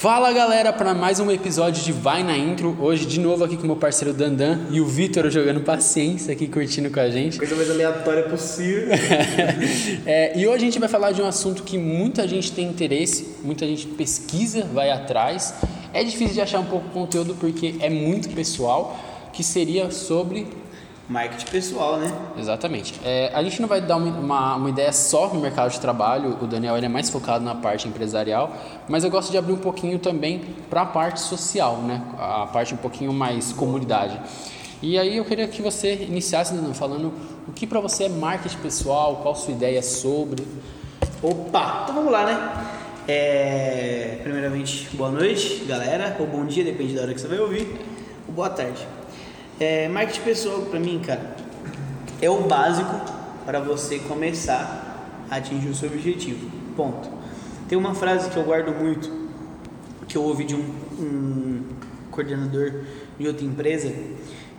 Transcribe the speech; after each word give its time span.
Fala 0.00 0.32
galera, 0.32 0.72
para 0.72 0.94
mais 0.94 1.20
um 1.20 1.30
episódio 1.30 1.84
de 1.84 1.92
Vai 1.92 2.22
na 2.22 2.34
Intro. 2.34 2.74
Hoje 2.80 3.04
de 3.04 3.20
novo 3.20 3.44
aqui 3.44 3.54
com 3.54 3.66
meu 3.66 3.76
parceiro 3.76 4.14
Dandan 4.14 4.60
e 4.70 4.80
o 4.80 4.86
Vitor 4.86 5.28
jogando 5.28 5.60
paciência 5.60 6.32
aqui 6.32 6.48
curtindo 6.48 6.88
com 6.88 7.00
a 7.00 7.10
gente. 7.10 7.36
Coisa 7.36 7.54
mais 7.54 7.70
aleatória 7.70 8.22
possível. 8.22 8.88
é, 10.06 10.38
e 10.38 10.48
hoje 10.48 10.56
a 10.56 10.64
gente 10.64 10.78
vai 10.78 10.88
falar 10.88 11.12
de 11.12 11.20
um 11.20 11.26
assunto 11.26 11.62
que 11.64 11.76
muita 11.76 12.26
gente 12.26 12.50
tem 12.50 12.66
interesse, 12.66 13.36
muita 13.44 13.66
gente 13.66 13.88
pesquisa, 13.88 14.64
vai 14.72 14.90
atrás. 14.90 15.52
É 15.92 16.02
difícil 16.02 16.32
de 16.32 16.40
achar 16.40 16.60
um 16.60 16.64
pouco 16.64 16.88
conteúdo 16.88 17.36
porque 17.38 17.74
é 17.80 17.90
muito 17.90 18.30
pessoal, 18.30 18.98
que 19.34 19.44
seria 19.44 19.90
sobre 19.90 20.46
Marketing 21.10 21.46
pessoal, 21.46 21.96
né? 21.96 22.16
Exatamente. 22.38 22.94
É, 23.04 23.32
a 23.34 23.42
gente 23.42 23.60
não 23.60 23.68
vai 23.68 23.80
dar 23.80 23.96
uma, 23.96 24.54
uma, 24.54 24.70
ideia 24.70 24.92
só 24.92 25.26
no 25.34 25.40
mercado 25.40 25.72
de 25.72 25.80
trabalho, 25.80 26.38
o 26.40 26.46
Daniel 26.46 26.76
ele 26.76 26.86
é 26.86 26.88
mais 26.88 27.10
focado 27.10 27.44
na 27.44 27.52
parte 27.52 27.88
empresarial, 27.88 28.54
mas 28.88 29.02
eu 29.02 29.10
gosto 29.10 29.32
de 29.32 29.36
abrir 29.36 29.52
um 29.52 29.58
pouquinho 29.58 29.98
também 29.98 30.38
para 30.70 30.82
a 30.82 30.86
parte 30.86 31.20
social, 31.20 31.78
né? 31.78 32.00
a 32.16 32.46
parte 32.46 32.74
um 32.74 32.76
pouquinho 32.76 33.12
mais 33.12 33.52
comunidade. 33.52 34.20
E 34.80 34.96
aí 34.96 35.16
eu 35.16 35.24
queria 35.24 35.48
que 35.48 35.60
você 35.60 35.94
iniciasse 35.94 36.54
Daniel, 36.54 36.74
falando 36.74 37.12
o 37.48 37.52
que 37.52 37.66
para 37.66 37.80
você 37.80 38.04
é 38.04 38.08
marketing 38.08 38.58
pessoal, 38.58 39.16
qual 39.16 39.34
sua 39.34 39.52
ideia 39.52 39.82
sobre. 39.82 40.46
Opa, 41.20 41.80
então 41.82 41.96
vamos 41.96 42.12
lá, 42.12 42.24
né? 42.24 42.66
É, 43.08 44.20
primeiramente, 44.22 44.88
boa 44.96 45.10
noite, 45.10 45.64
galera, 45.66 46.16
ou 46.20 46.26
bom 46.28 46.46
dia, 46.46 46.62
depende 46.62 46.94
da 46.94 47.02
hora 47.02 47.12
que 47.12 47.20
você 47.20 47.26
vai 47.26 47.40
ouvir, 47.40 47.66
ou 48.28 48.32
boa 48.32 48.48
tarde. 48.48 48.99
É, 49.60 49.88
marketing 49.88 50.22
pessoal, 50.22 50.62
para 50.62 50.80
mim, 50.80 51.02
cara, 51.04 51.36
é 52.22 52.30
o 52.30 52.44
básico 52.44 52.98
para 53.44 53.60
você 53.60 53.98
começar 53.98 55.26
a 55.30 55.36
atingir 55.36 55.68
o 55.68 55.74
seu 55.74 55.90
objetivo. 55.90 56.50
Ponto. 56.74 57.10
Tem 57.68 57.76
uma 57.76 57.94
frase 57.94 58.30
que 58.30 58.38
eu 58.38 58.42
guardo 58.42 58.74
muito, 58.74 59.12
que 60.08 60.16
eu 60.16 60.22
ouvi 60.22 60.44
de 60.44 60.54
um, 60.54 60.64
um 60.98 61.62
coordenador 62.10 62.72
de 63.18 63.28
outra 63.28 63.44
empresa, 63.44 63.92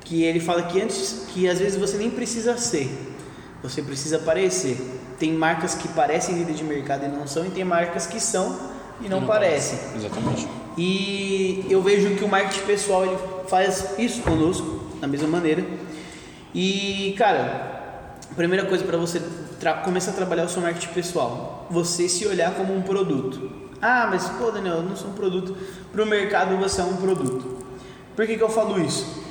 que 0.02 0.22
ele 0.22 0.40
fala 0.40 0.62
que 0.62 0.80
antes, 0.80 1.26
que 1.30 1.50
às 1.50 1.58
vezes 1.58 1.80
você 1.80 1.98
nem 1.98 2.12
precisa 2.12 2.56
ser, 2.60 2.88
você 3.64 3.82
precisa 3.82 4.20
parecer. 4.20 4.78
Tem 5.18 5.34
marcas 5.34 5.74
que 5.74 5.88
parecem 5.88 6.36
líder 6.36 6.54
de 6.54 6.64
mercado 6.64 7.06
e 7.06 7.08
não 7.08 7.26
são, 7.26 7.44
e 7.44 7.50
tem 7.50 7.64
marcas 7.64 8.06
que 8.06 8.20
são 8.20 8.56
e 9.02 9.10
não, 9.10 9.22
não 9.22 9.28
parecem. 9.28 9.80
Parece. 9.80 10.06
Exatamente. 10.06 10.48
E 10.78 11.66
eu 11.72 11.82
vejo 11.82 12.16
que 12.16 12.24
o 12.24 12.28
marketing 12.28 12.68
pessoal 12.68 13.04
ele 13.04 13.18
faz 13.48 13.96
isso 13.98 14.22
conosco 14.22 14.81
da 15.02 15.08
mesma 15.08 15.28
maneira. 15.28 15.66
E, 16.54 17.16
cara, 17.18 18.16
primeira 18.36 18.66
coisa 18.66 18.84
para 18.86 18.98
você 18.98 19.22
começar 19.84 20.12
a 20.12 20.14
trabalhar 20.14 20.46
o 20.46 20.50
seu 20.50 20.62
marketing 20.62 20.94
pessoal, 20.94 21.68
você 21.70 22.08
se 22.08 22.26
olhar 22.26 22.54
como 22.54 22.74
um 22.76 22.82
produto. 22.82 23.52
Ah, 23.82 24.08
mas 24.10 24.30
pô, 24.30 24.52
Daniel, 24.52 24.76
eu 24.78 24.84
não 24.84 24.96
sou 24.96 25.10
um 25.10 25.14
produto. 25.14 25.58
Para 25.92 26.04
o 26.04 26.06
mercado 26.06 26.56
você 26.58 26.82
é 26.82 26.84
um 26.84 26.98
produto. 26.98 27.66
Por 28.16 28.28
que, 28.28 28.38
que 28.38 28.44
eu 28.44 28.50
falo 28.50 28.80
isso? 28.80 29.22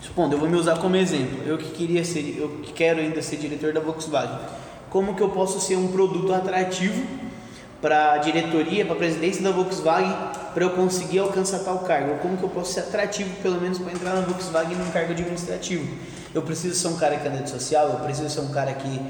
Supondo, 0.00 0.34
eu 0.34 0.38
vou 0.38 0.48
me 0.48 0.56
usar 0.56 0.78
como 0.78 0.96
exemplo. 0.96 1.42
Eu 1.46 1.58
que 1.58 1.70
queria 1.70 2.04
ser, 2.04 2.36
eu 2.38 2.48
que 2.62 2.72
quero 2.72 3.00
ainda 3.00 3.20
ser 3.20 3.36
diretor 3.36 3.72
da 3.72 3.80
Volkswagen. 3.80 4.38
Como 4.90 5.14
que 5.14 5.22
eu 5.22 5.28
posso 5.30 5.60
ser 5.60 5.76
um 5.76 5.88
produto 5.88 6.32
atrativo 6.32 7.04
para 7.80 8.12
a 8.12 8.18
diretoria, 8.18 8.84
para 8.84 8.94
a 8.94 8.98
presidência 8.98 9.42
da 9.42 9.50
Volkswagen, 9.50 10.14
para 10.54 10.64
eu 10.64 10.70
conseguir 10.70 11.18
alcançar 11.18 11.58
tal 11.58 11.80
cargo? 11.80 12.16
Como 12.22 12.36
que 12.36 12.44
eu 12.44 12.48
posso 12.48 12.72
ser 12.72 12.80
atrativo, 12.80 13.28
pelo 13.42 13.60
menos, 13.60 13.78
para 13.78 13.92
entrar 13.92 14.14
na 14.14 14.20
Volkswagen 14.20 14.76
num 14.76 14.90
cargo 14.92 15.12
administrativo? 15.12 15.84
Eu 16.32 16.42
preciso 16.42 16.74
ser 16.76 16.88
um 16.88 16.96
cara 16.96 17.16
que 17.16 17.26
é 17.26 17.30
rede 17.30 17.50
social, 17.50 17.88
eu 17.88 17.96
preciso 17.96 18.30
ser 18.30 18.40
um 18.40 18.50
cara 18.52 18.72
que, 18.72 19.00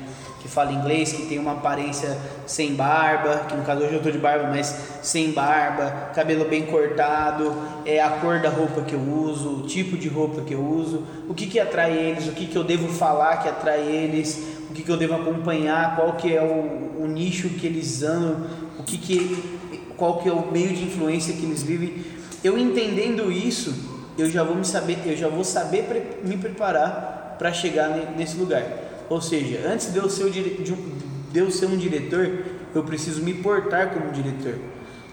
que 0.41 0.49
fala 0.49 0.73
inglês, 0.73 1.13
que 1.13 1.27
tem 1.27 1.39
uma 1.39 1.53
aparência 1.53 2.17
sem 2.47 2.75
barba, 2.75 3.47
que 3.49 3.55
no 3.55 3.63
caso 3.63 3.83
hoje 3.83 3.93
eu 3.93 3.99
estou 3.99 4.13
de 4.13 4.19
barba, 4.19 4.49
mas 4.49 4.75
sem 5.03 5.33
barba, 5.33 6.11
cabelo 6.15 6.47
bem 6.47 6.67
cortado, 6.67 7.55
é 7.85 8.01
a 8.01 8.11
cor 8.11 8.41
da 8.41 8.49
roupa 8.49 8.83
que 8.83 8.95
eu 8.95 9.01
uso, 9.01 9.61
o 9.61 9.63
tipo 9.67 9.97
de 9.97 10.09
roupa 10.09 10.43
que 10.43 10.55
eu 10.55 10.63
uso, 10.63 11.05
o 11.29 11.35
que, 11.35 11.47
que 11.47 11.61
atrai 11.61 11.97
eles, 11.97 12.27
o 12.27 12.33
que, 12.33 12.47
que 12.47 12.57
eu 12.57 12.65
devo 12.65 12.89
falar 12.89 13.39
que 13.39 13.49
atrai 13.49 13.81
eles, 13.81 14.43
o 14.71 14.75
que, 14.75 14.83
que 14.83 14.91
eu 14.91 14.97
devo 14.97 15.15
acompanhar, 15.15 15.97
qual 15.97 16.15
que 16.15 16.35
é 16.35 16.43
o, 16.43 17.03
o 17.03 17.07
nicho 17.07 17.49
que 17.51 17.67
eles 17.67 18.03
andam, 18.03 18.47
o 18.79 18.83
que, 18.83 18.99
que 18.99 19.59
qual 20.05 20.19
que 20.19 20.29
é 20.29 20.33
o 20.33 20.53
meio 20.53 20.69
de 20.69 20.85
influência 20.85 21.33
que 21.33 21.47
eles 21.47 21.63
vivem. 21.63 21.95
Eu 22.43 22.59
entendendo 22.59 23.33
isso, 23.33 23.75
eu 24.19 24.29
já 24.29 24.43
vou 24.45 24.55
me 24.55 24.65
saber, 24.67 24.99
eu 25.07 25.17
já 25.17 25.29
vou 25.29 25.43
saber 25.43 25.85
pre 25.85 26.03
me 26.23 26.37
preparar 26.37 27.37
para 27.39 27.51
chegar 27.55 27.89
nesse 28.15 28.37
lugar. 28.37 28.65
Ou 29.09 29.23
seja, 29.23 29.67
antes 29.67 29.91
de 29.91 29.99
eu, 29.99 30.11
ser 30.11 30.29
de, 30.29 30.43
de 30.63 31.39
eu 31.39 31.51
ser 31.51 31.67
um 31.67 31.77
diretor, 31.79 32.45
eu 32.75 32.85
preciso 32.85 33.23
me 33.23 33.33
portar 33.33 33.95
como 33.95 34.13
diretor. 34.13 34.59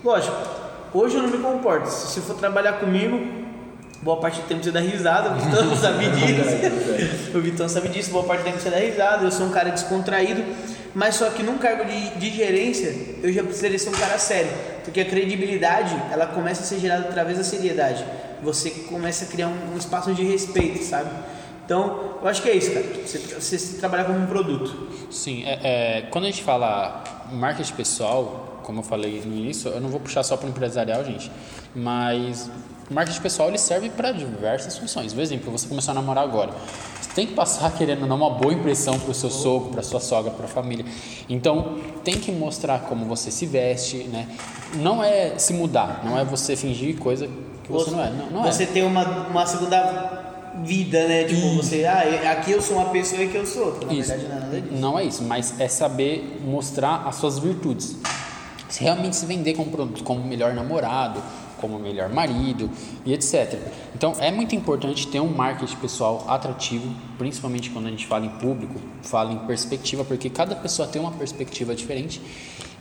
Lógico, 0.04 0.36
hoje 0.94 1.16
eu 1.16 1.24
não 1.24 1.30
me 1.30 1.38
comporto. 1.38 1.90
Se 1.90 2.08
você 2.08 2.20
for 2.20 2.36
trabalhar 2.36 2.74
comigo, 2.74 3.18
boa 4.02 4.18
parte 4.18 4.42
do 4.42 4.48
tempo 4.48 4.62
você 4.62 4.72
dá 4.72 4.82
risada, 4.82 5.30
o 5.30 5.36
Vitão 5.36 5.74
sabe 5.80 6.06
disso. 6.10 7.32
o 7.34 7.40
Vitão 7.40 7.70
sabe 7.70 7.88
disso, 7.88 8.12
boa 8.12 8.26
parte 8.26 8.42
do 8.42 8.44
tempo 8.44 8.60
você 8.60 8.70
dá 8.70 8.78
risada. 8.78 9.24
Eu 9.24 9.32
sou 9.32 9.46
um 9.46 9.52
cara 9.52 9.70
descontraído 9.70 10.44
mas 10.94 11.16
só 11.16 11.30
que 11.30 11.44
num 11.44 11.58
cargo 11.58 11.86
de, 11.86 12.10
de 12.20 12.30
gerência 12.36 12.94
eu 13.24 13.32
já 13.32 13.44
precisaria 13.44 13.80
ser 13.80 13.90
um 13.90 13.94
cara 13.94 14.18
sério, 14.18 14.52
porque 14.84 15.02
a 15.02 15.06
credibilidade 15.06 15.96
ela 16.12 16.28
começa 16.28 16.62
a 16.62 16.66
ser 16.66 16.80
gerada 16.80 17.08
através 17.08 17.38
da 17.38 17.44
seriedade. 17.44 18.06
Você 18.44 18.70
começa 18.72 19.26
a 19.26 19.28
criar 19.28 19.48
um, 19.48 19.74
um 19.74 19.78
espaço 19.78 20.14
de 20.14 20.24
respeito, 20.24 20.84
sabe? 20.84 21.12
Então, 21.66 22.18
eu 22.22 22.28
acho 22.28 22.42
que 22.42 22.50
é 22.50 22.56
isso, 22.56 22.72
cara. 22.72 22.86
Você, 23.06 23.18
você, 23.18 23.58
você 23.60 23.78
trabalhar 23.78 24.06
como 24.06 24.20
um 24.20 24.28
produto. 24.28 24.90
Sim, 25.10 25.44
é, 25.46 25.60
é, 25.64 26.02
quando 26.10 26.26
a 26.26 26.28
gente 26.28 26.44
fala 26.44 27.04
marketing 27.32 27.74
pessoal, 27.74 28.60
como 28.64 28.80
eu 28.80 28.84
falei 28.84 29.22
no 29.26 29.36
início, 29.36 29.70
eu 29.72 29.82
não 29.82 29.90
vou 29.90 30.00
puxar 30.00 30.24
só 30.24 30.36
para 30.38 30.48
o 30.48 30.50
empresarial, 30.50 31.04
gente, 31.04 31.32
mas 31.76 32.50
marketing 32.90 33.22
pessoal 33.22 33.48
ele 33.48 33.58
serve 33.58 33.90
para 33.90 34.12
diversas 34.12 34.78
funções. 34.78 35.14
Por 35.14 35.22
exemplo, 35.22 35.52
você 35.52 35.68
começar 35.68 35.92
a 35.92 35.96
namorar 35.96 36.24
agora. 36.24 36.52
Você 37.00 37.10
tem 37.16 37.28
que 37.28 37.34
passar 37.34 37.72
querendo 37.78 38.08
dar 38.08 38.16
uma 38.16 38.30
boa 38.30 38.54
impressão 38.54 39.00
para 39.00 39.12
o 39.12 39.14
seu 39.14 39.30
sogro, 39.30 39.70
para 39.72 39.82
sua 39.82 40.00
sogra, 40.00 40.32
para 40.32 40.46
a 40.46 40.50
família. 40.50 40.86
Então, 41.30 41.80
tem 42.04 42.20
que 42.20 42.32
mostrar 42.32 42.80
como 42.82 43.06
você 43.06 43.32
se 43.32 43.46
veste, 43.46 44.04
né? 44.06 44.28
Não 44.76 45.04
é 45.04 45.38
se 45.38 45.54
mudar, 45.54 46.02
não 46.04 46.18
é 46.18 46.24
você 46.24 46.56
fingir 46.56 46.98
coisa 46.98 47.28
que 47.64 47.72
você, 47.72 47.86
você 47.86 47.92
não 47.92 48.04
é. 48.04 48.10
Não, 48.10 48.30
não 48.30 48.46
é. 48.46 48.52
você 48.52 48.64
é. 48.64 48.68
tem 48.68 48.84
uma, 48.84 49.04
uma 49.28 49.46
segunda 49.46 50.31
vida, 50.64 51.08
né? 51.08 51.24
Tipo, 51.24 51.56
você, 51.56 51.86
ah, 51.86 52.32
aqui 52.32 52.52
eu 52.52 52.62
sou 52.62 52.78
uma 52.78 52.90
pessoa 52.90 53.22
e 53.22 53.26
aqui 53.26 53.36
eu 53.36 53.46
sou 53.46 53.66
outra. 53.66 53.88
Na 53.88 53.94
isso. 53.94 54.10
verdade, 54.10 54.64
não 54.72 54.78
é. 54.78 54.82
Não 54.82 55.00
é 55.00 55.04
isso, 55.04 55.24
mas 55.24 55.60
é 55.60 55.68
saber 55.68 56.40
mostrar 56.46 57.04
as 57.08 57.16
suas 57.16 57.40
virtudes. 57.40 57.96
Se 58.70 58.84
realmente 58.84 59.16
se 59.16 59.26
vender 59.26 59.54
como 59.54 59.70
produto, 59.70 60.04
como 60.04 60.24
melhor 60.24 60.54
namorado, 60.54 61.22
como 61.62 61.78
melhor 61.78 62.10
marido 62.10 62.70
e 63.06 63.14
etc. 63.14 63.60
Então 63.94 64.16
é 64.20 64.32
muito 64.32 64.56
importante 64.56 65.08
ter 65.08 65.20
um 65.20 65.28
marketing 65.28 65.76
pessoal 65.78 66.26
atrativo, 66.28 66.94
principalmente 67.18 67.70
quando 67.70 67.86
a 67.86 67.90
gente 67.90 68.08
fala 68.08 68.26
em 68.26 68.30
público, 68.30 68.82
fala 69.04 69.32
em 69.32 69.38
perspectiva, 69.40 70.04
porque 70.04 70.30
cada 70.30 70.56
pessoa 70.56 70.88
tem 70.88 71.02
uma 71.02 71.12
perspectiva 71.12 71.76
diferente 71.76 72.22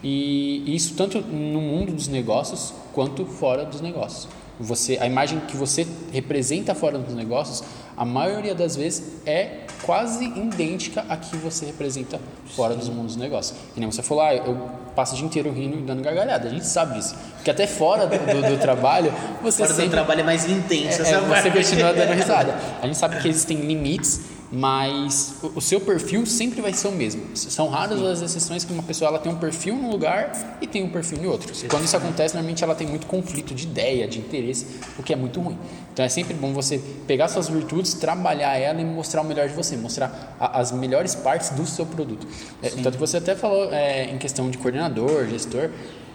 e 0.02 0.74
isso 0.74 0.94
tanto 0.94 1.20
no 1.20 1.60
mundo 1.60 1.92
dos 1.92 2.08
negócios 2.08 2.72
quanto 2.92 3.26
fora 3.26 3.64
dos 3.64 3.80
negócios. 3.80 4.26
Você, 4.60 4.98
a 5.00 5.06
imagem 5.06 5.40
que 5.40 5.56
você 5.56 5.86
representa 6.12 6.74
fora 6.74 6.98
dos 6.98 7.14
negócios, 7.14 7.64
a 7.96 8.04
maioria 8.04 8.54
das 8.54 8.76
vezes 8.76 9.02
é 9.24 9.60
quase 9.82 10.24
idêntica 10.24 11.04
à 11.08 11.16
que 11.16 11.34
você 11.36 11.64
representa 11.66 12.20
fora 12.54 12.74
Sim. 12.74 12.78
dos 12.80 12.88
mundos 12.90 13.14
dos 13.14 13.16
negócios. 13.16 13.58
E 13.74 13.80
nem 13.80 13.90
você 13.90 14.02
falou, 14.02 14.22
ah, 14.22 14.34
eu 14.34 14.70
passo 14.94 15.14
o 15.14 15.16
dia 15.16 15.26
inteiro 15.26 15.50
rindo 15.50 15.78
e 15.78 15.82
dando 15.82 16.02
gargalhada. 16.02 16.48
A 16.48 16.50
gente 16.50 16.66
sabe 16.66 16.94
disso. 16.98 17.16
Porque 17.36 17.50
até 17.50 17.66
fora 17.66 18.06
do, 18.06 18.18
do, 18.18 18.50
do 18.50 18.60
trabalho, 18.60 19.12
você 19.42 19.62
fora 19.62 19.74
sempre... 19.74 19.88
do 19.88 19.92
trabalho 19.92 20.20
é 20.20 20.24
mais 20.24 20.48
intenso. 20.48 21.02
É, 21.02 21.10
é, 21.10 21.20
você 21.20 21.50
continua 21.50 21.92
dando 21.94 22.12
risada. 22.12 22.54
A 22.82 22.86
gente 22.86 22.98
sabe 22.98 23.18
que 23.18 23.28
existem 23.28 23.58
limites 23.58 24.20
mas 24.52 25.36
o, 25.54 25.60
seu 25.60 25.80
perfil 25.80 26.26
sempre 26.26 26.60
vai 26.60 26.72
ser 26.72 26.88
o 26.88 26.92
mesmo. 26.92 27.36
São 27.36 27.68
raras 27.68 28.00
Sim. 28.00 28.10
as 28.10 28.20
exceções 28.22 28.64
que 28.64 28.72
uma 28.72 28.82
pessoa 28.82 29.08
ela 29.08 29.18
tem 29.18 29.30
um 29.30 29.36
perfil 29.36 29.76
num 29.76 29.90
lugar 29.90 30.58
e 30.60 30.66
tem 30.66 30.82
um 30.82 30.90
perfil 30.90 31.18
em 31.22 31.26
outro. 31.26 31.52
Quando 31.68 31.84
isso 31.84 31.96
acontece, 31.96 32.34
normalmente 32.34 32.64
ela 32.64 32.74
tem 32.74 32.86
muito 32.86 33.06
conflito 33.06 33.54
de 33.54 33.64
ideia, 33.64 34.08
de 34.08 34.18
interesse, 34.18 34.66
o 34.98 35.02
que 35.02 35.12
é 35.12 35.16
muito 35.16 35.40
ruim. 35.40 35.56
Então 35.92 36.04
é 36.04 36.08
sempre 36.08 36.34
bom 36.34 36.52
você 36.52 36.80
pegar 37.06 37.28
suas 37.28 37.48
virtudes, 37.48 37.94
trabalhar 37.94 38.56
ela 38.56 38.80
e 38.80 38.84
mostrar 38.84 39.22
o 39.22 39.24
melhor 39.24 39.48
de 39.48 39.54
você, 39.54 39.76
mostrar 39.76 40.36
a, 40.40 40.58
as 40.58 40.72
melhores 40.72 41.14
partes 41.14 41.50
do 41.50 41.64
seu 41.64 41.86
produto. 41.86 42.26
É, 42.60 42.70
tanto 42.70 42.92
que 42.92 42.98
você 42.98 43.18
até 43.18 43.36
falou 43.36 43.72
é, 43.72 44.10
em 44.10 44.18
questão 44.18 44.50
de 44.50 44.58
coordenador, 44.58 45.28
gestor. 45.28 45.70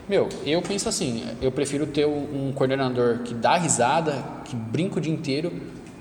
Meu, 0.10 0.30
eu 0.46 0.62
penso 0.62 0.88
assim, 0.88 1.26
eu 1.42 1.52
prefiro 1.52 1.88
ter 1.88 2.06
um 2.06 2.52
coordenador 2.54 3.20
que 3.20 3.34
dá 3.34 3.58
risada, 3.58 4.24
que 4.44 4.56
brinca 4.56 5.00
o 5.00 5.02
dia 5.02 5.12
inteiro, 5.12 5.52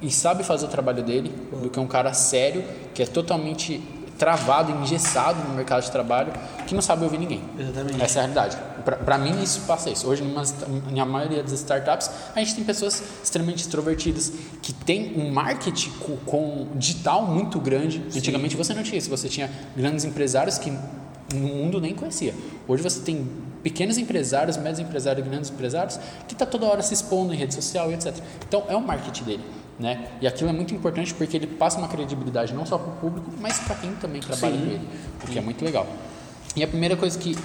e 0.02 0.10
sabe 0.10 0.44
fazer 0.44 0.66
o 0.66 0.68
trabalho 0.68 1.02
dele 1.02 1.32
do 1.62 1.70
que 1.70 1.80
um 1.80 1.86
cara 1.86 2.12
sério, 2.12 2.64
que 2.92 3.02
é 3.02 3.06
totalmente 3.06 3.82
travado, 4.18 4.70
engessado 4.72 5.42
no 5.48 5.54
mercado 5.54 5.82
de 5.82 5.90
trabalho, 5.90 6.32
que 6.66 6.74
não 6.74 6.82
sabe 6.82 7.04
ouvir 7.04 7.18
ninguém. 7.18 7.42
Exatamente. 7.58 8.02
Essa 8.02 8.18
é 8.18 8.22
a 8.22 8.22
realidade. 8.22 8.56
Para 9.04 9.18
mim, 9.18 9.42
isso 9.42 9.62
passa 9.62 9.90
isso. 9.90 10.06
Hoje, 10.06 10.22
na 10.92 11.04
maioria 11.04 11.42
das 11.42 11.52
startups, 11.52 12.10
a 12.34 12.38
gente 12.38 12.54
tem 12.54 12.64
pessoas 12.64 13.02
extremamente 13.22 13.62
extrovertidas, 13.62 14.32
que 14.60 14.72
tem 14.72 15.18
um 15.18 15.32
marketing 15.32 15.90
com, 15.92 16.16
com 16.18 16.66
digital 16.74 17.26
muito 17.26 17.58
grande. 17.58 18.02
Sim. 18.10 18.18
Antigamente 18.18 18.56
você 18.56 18.74
não 18.74 18.82
tinha 18.82 18.98
isso, 18.98 19.08
você 19.08 19.28
tinha 19.28 19.50
grandes 19.76 20.04
empresários 20.04 20.58
que 20.58 20.70
no 21.32 21.48
mundo 21.48 21.80
nem 21.80 21.94
conhecia. 21.94 22.34
Hoje 22.68 22.82
você 22.82 23.00
tem 23.00 23.26
pequenos 23.62 23.96
empresários, 23.96 24.58
médios 24.58 24.80
empresários, 24.80 25.26
grandes 25.26 25.50
empresários, 25.50 25.98
que 26.28 26.34
está 26.34 26.44
toda 26.44 26.66
hora 26.66 26.82
se 26.82 26.92
expondo 26.92 27.32
em 27.32 27.36
rede 27.36 27.54
social 27.54 27.90
e 27.90 27.94
etc. 27.94 28.14
Então, 28.46 28.64
é 28.68 28.76
o 28.76 28.80
marketing 28.80 29.24
dele. 29.24 29.44
Né? 29.78 30.08
E 30.20 30.26
aquilo 30.26 30.50
é 30.50 30.52
muito 30.52 30.72
importante 30.72 31.12
porque 31.12 31.36
ele 31.36 31.48
passa 31.48 31.78
uma 31.78 31.88
credibilidade 31.88 32.54
não 32.54 32.64
só 32.64 32.78
para 32.78 32.92
o 32.92 32.96
público, 32.96 33.30
mas 33.40 33.58
para 33.58 33.74
quem 33.74 33.92
também 33.96 34.20
trabalha 34.20 34.54
Sim. 34.54 34.60
com 34.60 34.70
ele, 34.70 34.88
o 35.24 35.26
que 35.26 35.38
é 35.38 35.42
muito 35.42 35.64
legal. 35.64 35.86
E 36.54 36.62
a 36.62 36.68
primeira 36.68 36.96
coisa 36.96 37.18
que 37.18 37.36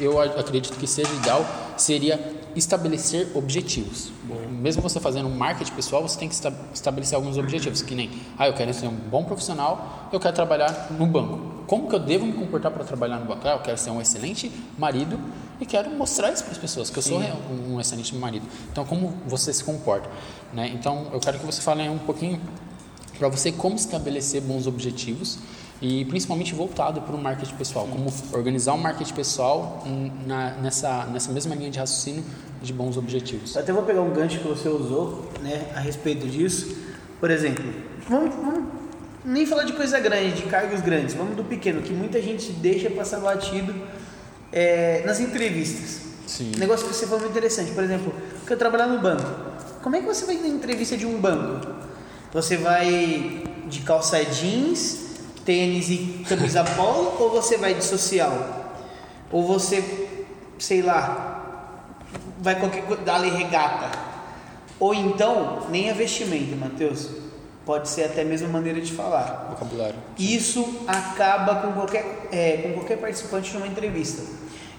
eu 0.00 0.20
acredito 0.20 0.76
que 0.76 0.86
seja 0.86 1.12
ideal 1.14 1.44
seria 1.76 2.36
estabelecer 2.56 3.28
objetivos. 3.34 4.10
Mesmo 4.50 4.82
você 4.82 4.98
fazendo 4.98 5.28
um 5.28 5.36
marketing 5.36 5.72
pessoal, 5.72 6.02
você 6.02 6.18
tem 6.18 6.28
que 6.28 6.34
estabelecer 6.74 7.14
alguns 7.14 7.38
objetivos, 7.38 7.82
que 7.82 7.94
nem, 7.94 8.10
ah, 8.36 8.48
eu 8.48 8.54
quero 8.54 8.74
ser 8.74 8.88
um 8.88 8.94
bom 8.94 9.24
profissional, 9.24 10.08
eu 10.12 10.18
quero 10.18 10.34
trabalhar 10.34 10.88
no 10.90 11.06
banco. 11.06 11.57
Como 11.68 11.86
que 11.86 11.94
eu 11.94 11.98
devo 11.98 12.24
me 12.24 12.32
comportar 12.32 12.72
para 12.72 12.82
trabalhar 12.82 13.20
no? 13.20 13.30
Ah, 13.30 13.50
eu 13.50 13.58
quero 13.60 13.76
ser 13.76 13.90
um 13.90 14.00
excelente 14.00 14.50
marido 14.78 15.20
e 15.60 15.66
quero 15.66 15.90
mostrar 15.90 16.32
isso 16.32 16.42
para 16.42 16.52
as 16.52 16.58
pessoas, 16.58 16.88
que 16.88 16.98
eu 16.98 17.02
sou 17.02 17.20
um 17.68 17.78
excelente 17.78 18.16
marido. 18.16 18.46
Então, 18.72 18.86
como 18.86 19.12
você 19.26 19.52
se 19.52 19.62
comporta? 19.62 20.08
Né? 20.50 20.68
Então, 20.74 21.08
eu 21.12 21.20
quero 21.20 21.38
que 21.38 21.44
você 21.44 21.60
fale 21.60 21.86
um 21.86 21.98
pouquinho 21.98 22.40
para 23.18 23.28
você 23.28 23.52
como 23.52 23.76
estabelecer 23.76 24.40
bons 24.40 24.66
objetivos 24.66 25.40
e 25.82 26.06
principalmente 26.06 26.54
voltado 26.54 27.02
para 27.02 27.14
o 27.14 27.22
marketing 27.22 27.56
pessoal, 27.56 27.86
como 27.86 28.10
organizar 28.32 28.72
o 28.72 28.78
marketing 28.78 29.12
pessoal 29.12 29.84
na, 30.26 30.52
nessa, 30.52 31.04
nessa 31.04 31.30
mesma 31.32 31.54
linha 31.54 31.70
de 31.70 31.78
raciocínio 31.78 32.24
de 32.62 32.72
bons 32.72 32.96
objetivos. 32.96 33.54
Eu 33.54 33.60
até 33.60 33.74
vou 33.74 33.82
pegar 33.82 34.00
um 34.00 34.10
gancho 34.10 34.38
que 34.38 34.48
você 34.48 34.70
usou 34.70 35.30
né, 35.42 35.70
a 35.76 35.80
respeito 35.80 36.26
disso. 36.26 36.74
Por 37.20 37.30
exemplo, 37.30 37.62
vamos, 38.08 38.34
vamos 38.36 38.77
nem 39.28 39.44
falar 39.44 39.64
de 39.64 39.74
coisa 39.74 40.00
grande, 40.00 40.42
de 40.42 40.42
cargos 40.44 40.80
grandes, 40.80 41.14
vamos 41.14 41.36
do 41.36 41.44
pequeno, 41.44 41.82
que 41.82 41.92
muita 41.92 42.20
gente 42.20 42.50
deixa 42.50 42.88
passar 42.88 43.20
batido 43.20 43.74
é, 44.50 45.02
nas 45.04 45.20
entrevistas. 45.20 46.00
Sim. 46.26 46.52
Negócio 46.56 46.88
que 46.88 46.94
você 46.94 47.04
falou 47.04 47.20
muito 47.20 47.32
interessante. 47.32 47.70
Por 47.72 47.84
exemplo, 47.84 48.14
que 48.46 48.52
eu 48.52 48.56
trabalhar 48.56 48.86
no 48.86 48.98
banco. 49.00 49.28
Como 49.82 49.96
é 49.96 50.00
que 50.00 50.06
você 50.06 50.24
vai 50.24 50.36
na 50.36 50.48
entrevista 50.48 50.96
de 50.96 51.04
um 51.04 51.20
banco? 51.20 51.66
Você 52.32 52.56
vai 52.56 53.44
de 53.66 53.80
calça 53.80 54.24
jeans, 54.24 54.98
tênis 55.44 55.90
e 55.90 56.24
camisa 56.26 56.64
polo 56.76 57.14
ou 57.20 57.30
você 57.30 57.58
vai 57.58 57.74
de 57.74 57.84
social? 57.84 58.74
Ou 59.30 59.46
você, 59.46 59.84
sei 60.58 60.80
lá, 60.80 61.98
vai 62.40 62.58
qualquer 62.58 62.84
coisa, 62.84 63.02
dar 63.02 63.20
regata? 63.20 63.90
Ou 64.80 64.94
então, 64.94 65.66
nem 65.68 65.90
é 65.90 65.92
vestimento, 65.92 66.56
Matheus. 66.56 67.27
Pode 67.68 67.90
ser 67.90 68.04
até 68.04 68.24
mesmo 68.24 68.48
maneira 68.48 68.80
de 68.80 68.94
falar. 68.94 69.48
Vocabulário. 69.50 69.96
Isso 70.18 70.86
acaba 70.86 71.56
com 71.56 71.72
qualquer, 71.72 72.26
é, 72.32 72.62
com 72.62 72.72
qualquer 72.72 72.96
participante 72.96 73.52
numa 73.52 73.66
entrevista. 73.66 74.22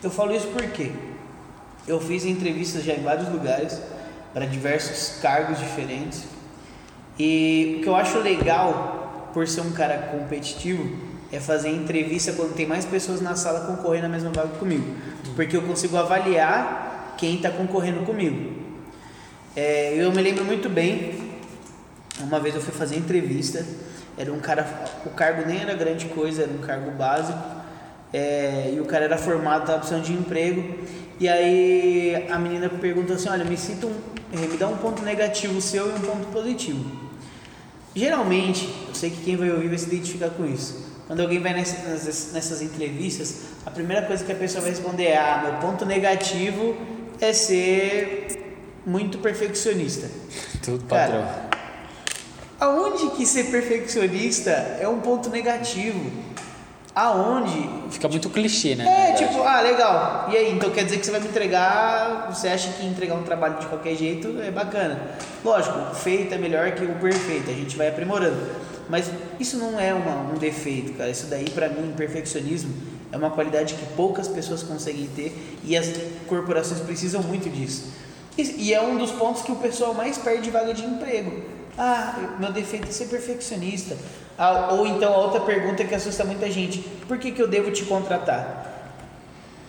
Eu 0.01 0.09
falo 0.09 0.35
isso 0.35 0.47
porque 0.47 0.91
eu 1.87 2.01
fiz 2.01 2.25
entrevistas 2.25 2.83
já 2.83 2.95
em 2.95 3.03
vários 3.03 3.29
lugares, 3.29 3.79
para 4.33 4.47
diversos 4.47 5.19
cargos 5.21 5.59
diferentes. 5.59 6.23
E 7.19 7.75
o 7.77 7.83
que 7.83 7.87
eu 7.87 7.95
acho 7.95 8.17
legal 8.17 9.29
por 9.35 9.47
ser 9.47 9.61
um 9.61 9.71
cara 9.71 10.09
competitivo, 10.11 10.89
é 11.31 11.39
fazer 11.39 11.69
entrevista 11.69 12.33
quando 12.33 12.55
tem 12.55 12.65
mais 12.65 12.85
pessoas 12.85 13.21
na 13.21 13.35
sala 13.35 13.67
concorrendo 13.67 14.07
na 14.07 14.09
mesma 14.09 14.31
vaga 14.31 14.57
comigo. 14.57 14.95
Porque 15.35 15.55
eu 15.55 15.61
consigo 15.61 15.95
avaliar 15.95 17.13
quem 17.19 17.35
está 17.35 17.51
concorrendo 17.51 17.99
comigo. 17.99 18.51
É, 19.55 19.93
eu 19.95 20.11
me 20.11 20.23
lembro 20.23 20.43
muito 20.43 20.67
bem, 20.67 21.28
uma 22.19 22.39
vez 22.39 22.55
eu 22.55 22.61
fui 22.61 22.73
fazer 22.73 22.97
entrevista, 22.97 23.65
era 24.17 24.31
um 24.33 24.39
cara, 24.39 24.67
o 25.05 25.09
cargo 25.09 25.47
nem 25.47 25.61
era 25.61 25.73
grande 25.73 26.05
coisa, 26.07 26.43
era 26.43 26.51
um 26.51 26.59
cargo 26.59 26.91
básico, 26.91 27.39
é, 28.11 28.71
e 28.73 28.79
o 28.79 28.85
cara 28.85 29.05
era 29.05 29.17
formado, 29.17 29.61
estava 29.61 29.79
precisando 29.79 30.03
de 30.03 30.13
emprego, 30.13 30.79
e 31.19 31.27
aí 31.27 32.27
a 32.29 32.37
menina 32.37 32.69
perguntou 32.69 33.15
assim, 33.15 33.29
olha, 33.29 33.45
me 33.45 33.57
cita 33.57 33.87
um, 33.87 33.93
me 34.31 34.57
dá 34.57 34.67
um 34.67 34.77
ponto 34.77 35.01
negativo 35.03 35.61
seu 35.61 35.89
e 35.89 35.93
um 35.93 35.99
ponto 35.99 36.27
positivo. 36.27 36.83
Geralmente, 37.95 38.73
eu 38.87 38.93
sei 38.93 39.09
que 39.09 39.23
quem 39.23 39.35
vai 39.35 39.49
ouvir 39.49 39.67
vai 39.67 39.77
se 39.77 39.87
identificar 39.87 40.29
com 40.29 40.45
isso. 40.45 40.87
Quando 41.07 41.21
alguém 41.21 41.39
vai 41.39 41.53
nessas, 41.53 42.31
nessas 42.33 42.61
entrevistas, 42.61 43.41
a 43.65 43.71
primeira 43.71 44.05
coisa 44.05 44.23
que 44.23 44.31
a 44.31 44.35
pessoa 44.35 44.61
vai 44.61 44.69
responder 44.69 45.05
é: 45.05 45.17
Ah, 45.17 45.41
meu 45.43 45.53
ponto 45.59 45.83
negativo 45.83 46.77
é 47.19 47.33
ser 47.33 48.55
muito 48.85 49.17
perfeccionista. 49.17 50.07
Tudo 50.61 50.83
padrão. 50.85 51.23
Cara, 51.23 51.48
aonde 52.59 53.09
que 53.11 53.25
ser 53.25 53.45
perfeccionista 53.45 54.51
é 54.51 54.87
um 54.87 54.99
ponto 54.99 55.29
negativo? 55.29 56.29
aonde. 56.99 57.69
Fica 57.91 58.07
muito 58.07 58.29
clichê, 58.29 58.75
né? 58.75 59.11
É, 59.11 59.13
tipo, 59.13 59.41
ah, 59.43 59.61
legal. 59.61 60.27
E 60.31 60.37
aí, 60.37 60.51
então 60.51 60.69
quer 60.69 60.83
dizer 60.83 60.97
que 60.97 61.05
você 61.05 61.11
vai 61.11 61.21
me 61.21 61.27
entregar. 61.27 62.29
Você 62.33 62.47
acha 62.47 62.71
que 62.73 62.85
entregar 62.85 63.15
um 63.15 63.23
trabalho 63.23 63.59
de 63.59 63.67
qualquer 63.67 63.95
jeito 63.95 64.39
é 64.41 64.51
bacana. 64.51 64.99
Lógico, 65.43 65.95
feito 65.95 66.33
é 66.33 66.37
melhor 66.37 66.71
que 66.71 66.83
o 66.83 66.95
perfeito, 66.95 67.49
a 67.49 67.53
gente 67.53 67.77
vai 67.77 67.87
aprimorando. 67.87 68.37
Mas 68.89 69.09
isso 69.39 69.57
não 69.57 69.79
é 69.79 69.93
uma, 69.93 70.33
um 70.33 70.37
defeito, 70.37 70.93
cara. 70.93 71.09
Isso 71.09 71.27
daí, 71.27 71.49
para 71.49 71.69
mim, 71.69 71.93
perfeccionismo 71.95 72.73
é 73.11 73.17
uma 73.17 73.29
qualidade 73.29 73.75
que 73.75 73.85
poucas 73.93 74.27
pessoas 74.27 74.61
conseguem 74.61 75.07
ter 75.07 75.59
e 75.63 75.77
as 75.77 75.89
corporações 76.27 76.79
precisam 76.81 77.21
muito 77.23 77.49
disso. 77.49 77.91
E, 78.37 78.67
e 78.67 78.73
é 78.73 78.81
um 78.81 78.97
dos 78.97 79.11
pontos 79.11 79.41
que 79.41 79.51
o 79.51 79.55
pessoal 79.55 79.93
mais 79.93 80.17
perde 80.17 80.49
vaga 80.49 80.73
de 80.73 80.83
emprego. 80.83 81.58
Ah, 81.77 82.35
meu 82.39 82.51
defeito 82.51 82.87
é 82.87 82.91
ser 82.91 83.05
perfeccionista. 83.05 83.97
Ah, 84.37 84.69
ou 84.71 84.87
então 84.87 85.13
a 85.13 85.17
outra 85.17 85.41
pergunta 85.41 85.83
que 85.83 85.95
assusta 85.95 86.23
muita 86.23 86.49
gente: 86.49 86.79
por 87.07 87.17
que, 87.17 87.31
que 87.31 87.41
eu 87.41 87.47
devo 87.47 87.71
te 87.71 87.83
contratar? 87.85 88.68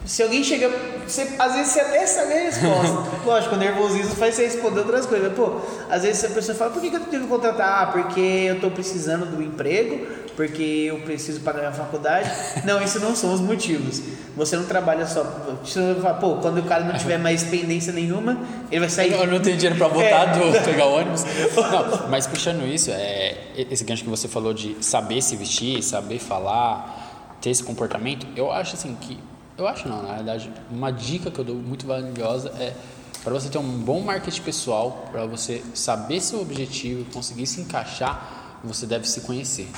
Se 0.06 0.23
alguém 0.23 0.43
chega, 0.43 0.70
você, 1.06 1.29
às 1.38 1.55
vezes 1.55 1.73
você 1.73 1.81
até 1.81 2.06
sabe 2.06 2.32
a 2.32 2.37
resposta. 2.37 3.11
Lógico, 3.25 3.55
o 3.55 3.58
nervosismo 3.58 4.14
faz 4.17 4.35
você 4.35 4.44
responder 4.44 4.81
outras 4.81 5.05
coisas. 5.05 5.32
Pô, 5.35 5.61
às 5.91 6.02
vezes 6.02 6.25
a 6.25 6.29
pessoa 6.31 6.56
fala: 6.56 6.70
por 6.70 6.81
que, 6.81 6.91
que 6.91 6.97
eu 6.97 7.00
devo 7.00 7.29
contratar? 7.29 7.82
Ah, 7.82 7.87
porque 7.87 8.20
eu 8.20 8.55
estou 8.55 8.70
precisando 8.70 9.26
do 9.26 9.43
emprego, 9.43 10.06
porque 10.35 10.87
eu 10.88 11.00
preciso 11.02 11.41
pagar 11.41 11.61
minha 11.61 11.73
faculdade. 11.73 12.31
Não, 12.64 12.82
isso 12.82 12.99
não 12.99 13.14
são 13.14 13.32
os 13.35 13.41
motivos. 13.41 14.02
Você 14.37 14.56
não 14.56 14.64
trabalha 14.64 15.06
só. 15.06 15.23
Você 15.62 15.94
fala, 16.00 16.14
pô, 16.14 16.37
quando 16.37 16.58
o 16.58 16.62
cara 16.62 16.85
não 16.85 16.97
tiver 16.97 17.19
mais 17.20 17.44
pendência 17.44 17.93
nenhuma, 17.93 18.38
ele 18.70 18.81
vai 18.81 18.88
sair. 18.88 19.12
Eu 19.12 19.26
não 19.26 19.41
tenho 19.41 19.56
dinheiro 19.56 19.76
para 19.76 19.88
voltar 19.88 20.29
é. 20.29 20.38
do 20.38 20.64
pegar 20.64 20.87
ônibus. 20.87 21.25
Não, 21.25 22.08
mas 22.08 22.26
puxando 22.26 22.67
isso, 22.67 22.91
é, 22.91 23.37
esse 23.55 23.85
gancho 23.85 24.05
que 24.05 24.11
você 24.11 24.29
falou 24.29 24.55
de 24.55 24.76
saber 24.81 25.20
se 25.20 25.37
vestir, 25.37 25.82
saber 25.82 26.19
falar, 26.19 27.37
ter 27.40 27.50
esse 27.50 27.62
comportamento, 27.62 28.26
eu 28.35 28.50
acho 28.50 28.76
assim 28.76 28.97
que. 28.99 29.19
Eu 29.59 29.66
acho 29.66 29.88
não, 29.88 30.02
na 30.02 30.14
verdade, 30.14 30.50
uma 30.71 30.90
dica 30.90 31.30
que 31.30 31.38
eu 31.38 31.45
dou 31.45 31.57
muito 31.57 31.87
valiosa 31.87 32.50
é 32.59 32.75
para 33.23 33.35
você 33.35 33.49
ter 33.49 33.59
um 33.59 33.78
bom 33.78 34.00
marketing 34.00 34.42
pessoal, 34.42 35.07
para 35.11 35.26
você 35.26 35.62
saber 35.75 36.21
seu 36.21 36.40
objetivo, 36.40 37.04
conseguir 37.12 37.47
se 37.47 37.61
encaixar, 37.61 38.59
você 38.64 38.87
deve 38.87 39.07
se 39.09 39.21
conhecer. 39.23 39.69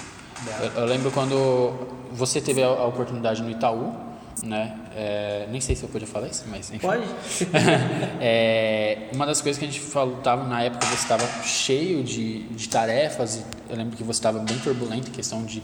Eu, 0.61 0.83
eu, 0.83 0.85
lembro 0.87 1.11
quando 1.11 1.73
você 2.13 2.41
teve 2.41 2.63
a, 2.63 2.67
a 2.67 2.87
oportunidade 2.87 3.43
no 3.43 3.51
Itaú, 3.51 3.95
né? 4.43 4.77
É, 4.95 5.47
nem 5.51 5.61
sei 5.61 5.77
se 5.77 5.83
eu 5.83 5.89
podia 5.89 6.07
falar 6.07 6.29
isso, 6.29 6.45
mas 6.49 6.71
enfim. 6.71 6.87
Pode. 6.87 7.03
é, 8.21 9.09
uma 9.13 9.27
das 9.27 9.41
coisas 9.41 9.59
que 9.59 9.65
a 9.65 9.69
gente 9.69 9.81
falava 9.81 10.45
na 10.45 10.63
época, 10.63 10.85
você 10.87 10.95
estava 10.95 11.27
cheio 11.45 12.03
de, 12.03 12.43
de 12.45 12.69
tarefas. 12.69 13.45
Eu 13.69 13.77
lembro 13.77 13.97
que 13.97 14.03
você 14.03 14.19
estava 14.19 14.39
bem 14.41 14.59
turbulento 14.59 15.09
em 15.09 15.13
questão 15.13 15.45
de 15.45 15.63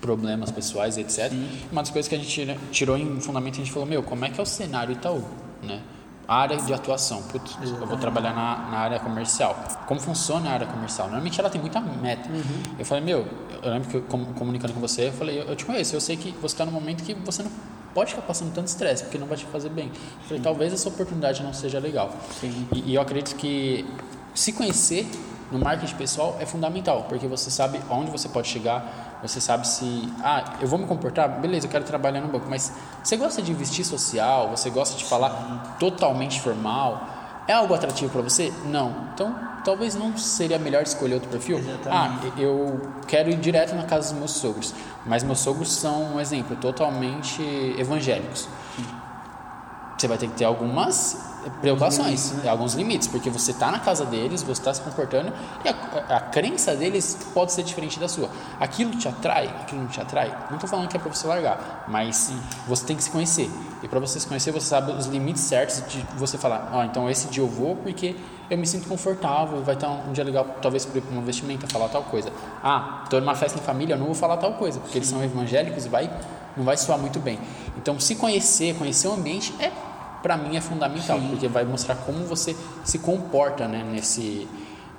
problemas 0.00 0.50
pessoais, 0.50 0.96
etc. 0.96 1.30
Sim. 1.30 1.48
Uma 1.70 1.82
das 1.82 1.90
coisas 1.90 2.08
que 2.08 2.14
a 2.14 2.18
gente 2.18 2.58
tirou 2.70 2.96
em 2.96 3.20
fundamento, 3.20 3.54
a 3.54 3.58
gente 3.58 3.72
falou, 3.72 3.88
meu, 3.88 4.02
como 4.02 4.24
é 4.24 4.30
que 4.30 4.40
é 4.40 4.42
o 4.42 4.46
cenário 4.46 4.92
Itaú, 4.92 5.24
né? 5.62 5.80
área 6.28 6.58
de 6.58 6.74
atuação. 6.74 7.22
Putz, 7.22 7.56
eu 7.62 7.86
vou 7.86 7.96
trabalhar 7.96 8.34
na, 8.34 8.70
na, 8.70 8.78
área 8.78 9.00
comercial. 9.00 9.56
Como 9.86 9.98
funciona 9.98 10.50
a 10.50 10.52
área 10.52 10.66
comercial? 10.66 11.06
Normalmente 11.06 11.40
ela 11.40 11.48
tem 11.48 11.58
muita 11.58 11.80
meta. 11.80 12.28
Uhum. 12.28 12.62
Eu 12.78 12.84
falei, 12.84 13.02
meu, 13.02 13.26
eu 13.62 13.70
lembro 13.70 13.88
que 13.88 13.96
eu, 13.96 14.02
comunicando 14.02 14.74
com 14.74 14.80
você, 14.80 15.08
eu 15.08 15.12
falei, 15.12 15.40
eu, 15.40 15.44
eu 15.44 15.56
te 15.56 15.64
conheço, 15.64 15.96
eu 15.96 16.00
sei 16.00 16.18
que 16.18 16.32
você 16.32 16.54
está 16.54 16.66
num 16.66 16.72
momento 16.72 17.02
que 17.02 17.14
você 17.14 17.42
não 17.42 17.50
pode 17.94 18.10
ficar 18.10 18.26
passando 18.26 18.52
tanto 18.52 18.66
estresse, 18.66 19.04
porque 19.04 19.16
não 19.16 19.26
vai 19.26 19.38
te 19.38 19.46
fazer 19.46 19.70
bem. 19.70 19.86
Eu 19.86 20.28
falei, 20.28 20.42
talvez 20.42 20.72
essa 20.72 20.88
oportunidade 20.90 21.42
não 21.42 21.54
seja 21.54 21.78
legal. 21.78 22.14
E, 22.74 22.90
e 22.90 22.94
eu 22.94 23.00
acredito 23.00 23.34
que 23.34 23.86
se 24.34 24.52
conhecer 24.52 25.06
no 25.50 25.58
marketing 25.58 25.96
pessoal 25.96 26.36
é 26.38 26.44
fundamental, 26.44 27.06
porque 27.08 27.26
você 27.26 27.50
sabe 27.50 27.80
onde 27.88 28.10
você 28.10 28.28
pode 28.28 28.48
chegar, 28.48 29.07
você 29.22 29.40
sabe 29.40 29.66
se, 29.66 30.12
ah, 30.22 30.54
eu 30.60 30.68
vou 30.68 30.78
me 30.78 30.86
comportar, 30.86 31.28
beleza, 31.40 31.66
eu 31.66 31.70
quero 31.70 31.84
trabalhar 31.84 32.20
no 32.20 32.28
banco, 32.28 32.46
mas 32.48 32.72
você 33.02 33.16
gosta 33.16 33.42
de 33.42 33.52
vestir 33.52 33.84
social, 33.84 34.50
você 34.50 34.70
gosta 34.70 34.96
de 34.96 35.04
falar 35.04 35.76
totalmente 35.78 36.40
formal, 36.40 37.08
é 37.46 37.52
algo 37.52 37.74
atrativo 37.74 38.12
para 38.12 38.22
você? 38.22 38.52
Não. 38.66 39.08
Então, 39.14 39.34
talvez 39.64 39.94
não 39.94 40.16
seria 40.18 40.58
melhor 40.58 40.82
escolher 40.82 41.14
outro 41.14 41.30
perfil? 41.30 41.58
Exatamente. 41.58 42.32
Ah, 42.36 42.40
eu 42.40 42.80
quero 43.06 43.30
ir 43.30 43.38
direto 43.38 43.74
na 43.74 43.84
casa 43.84 44.10
dos 44.10 44.18
meus 44.18 44.32
sogros, 44.32 44.74
mas 45.06 45.22
meus 45.22 45.40
sogros 45.40 45.72
são, 45.72 46.16
um 46.16 46.20
exemplo, 46.20 46.54
totalmente 46.56 47.42
evangélicos. 47.78 48.48
Você 49.98 50.08
vai 50.08 50.18
ter 50.18 50.28
que 50.28 50.34
ter 50.34 50.44
algumas 50.44 51.28
preocupações, 51.60 52.30
limites, 52.30 52.44
né? 52.44 52.50
alguns 52.50 52.74
limites, 52.74 53.08
porque 53.08 53.30
você 53.30 53.52
está 53.52 53.70
na 53.70 53.78
casa 53.78 54.04
deles, 54.04 54.42
você 54.42 54.60
está 54.60 54.74
se 54.74 54.80
comportando 54.80 55.32
e 55.64 55.68
a, 55.68 56.16
a 56.16 56.20
crença 56.20 56.74
deles 56.74 57.26
pode 57.32 57.52
ser 57.52 57.62
diferente 57.62 57.98
da 57.98 58.08
sua. 58.08 58.28
Aquilo 58.60 58.92
te 58.92 59.08
atrai, 59.08 59.46
aquilo 59.46 59.82
não 59.82 59.88
te 59.88 60.00
atrai. 60.00 60.28
Não 60.48 60.56
estou 60.56 60.68
falando 60.68 60.88
que 60.88 60.96
é 60.96 61.00
para 61.00 61.12
você 61.12 61.26
largar, 61.26 61.84
mas 61.88 62.32
você 62.66 62.84
tem 62.84 62.96
que 62.96 63.02
se 63.02 63.10
conhecer. 63.10 63.50
E 63.82 63.88
para 63.88 64.00
você 64.00 64.18
se 64.20 64.26
conhecer, 64.26 64.50
você 64.52 64.66
sabe 64.66 64.92
os 64.92 65.06
limites 65.06 65.42
certos 65.42 65.82
de 65.88 66.04
você 66.16 66.36
falar, 66.36 66.70
ó, 66.72 66.84
então 66.84 67.08
esse 67.08 67.28
dia 67.28 67.42
eu 67.42 67.48
vou 67.48 67.76
porque 67.76 68.16
eu 68.50 68.56
me 68.56 68.66
sinto 68.66 68.88
confortável, 68.88 69.62
vai 69.62 69.74
estar 69.74 69.88
um, 69.88 70.08
um 70.08 70.12
dia 70.12 70.24
legal, 70.24 70.46
talvez 70.60 70.84
para 70.84 71.00
uma 71.10 71.22
vestimenta, 71.22 71.66
falar 71.66 71.88
tal 71.88 72.02
coisa. 72.04 72.32
Ah, 72.62 73.02
estou 73.04 73.20
numa 73.20 73.34
festa 73.34 73.58
em 73.58 73.62
família, 73.62 73.94
eu 73.94 73.98
não 73.98 74.06
vou 74.06 74.14
falar 74.14 74.36
tal 74.38 74.54
coisa, 74.54 74.80
porque 74.80 74.98
eles 74.98 75.08
são 75.08 75.22
evangélicos 75.22 75.86
e 75.86 75.88
vai, 75.88 76.10
não 76.56 76.64
vai 76.64 76.76
soar 76.76 76.98
muito 76.98 77.20
bem. 77.20 77.38
Então, 77.76 78.00
se 78.00 78.16
conhecer, 78.16 78.74
conhecer 78.76 79.06
o 79.08 79.12
ambiente 79.12 79.54
é 79.60 79.70
para 80.22 80.36
mim 80.36 80.56
é 80.56 80.60
fundamental, 80.60 81.18
Sim. 81.20 81.28
porque 81.28 81.48
vai 81.48 81.64
mostrar 81.64 81.94
como 81.96 82.24
você 82.24 82.54
se 82.84 82.98
comporta 82.98 83.66
né, 83.68 83.84
nesse, 83.90 84.46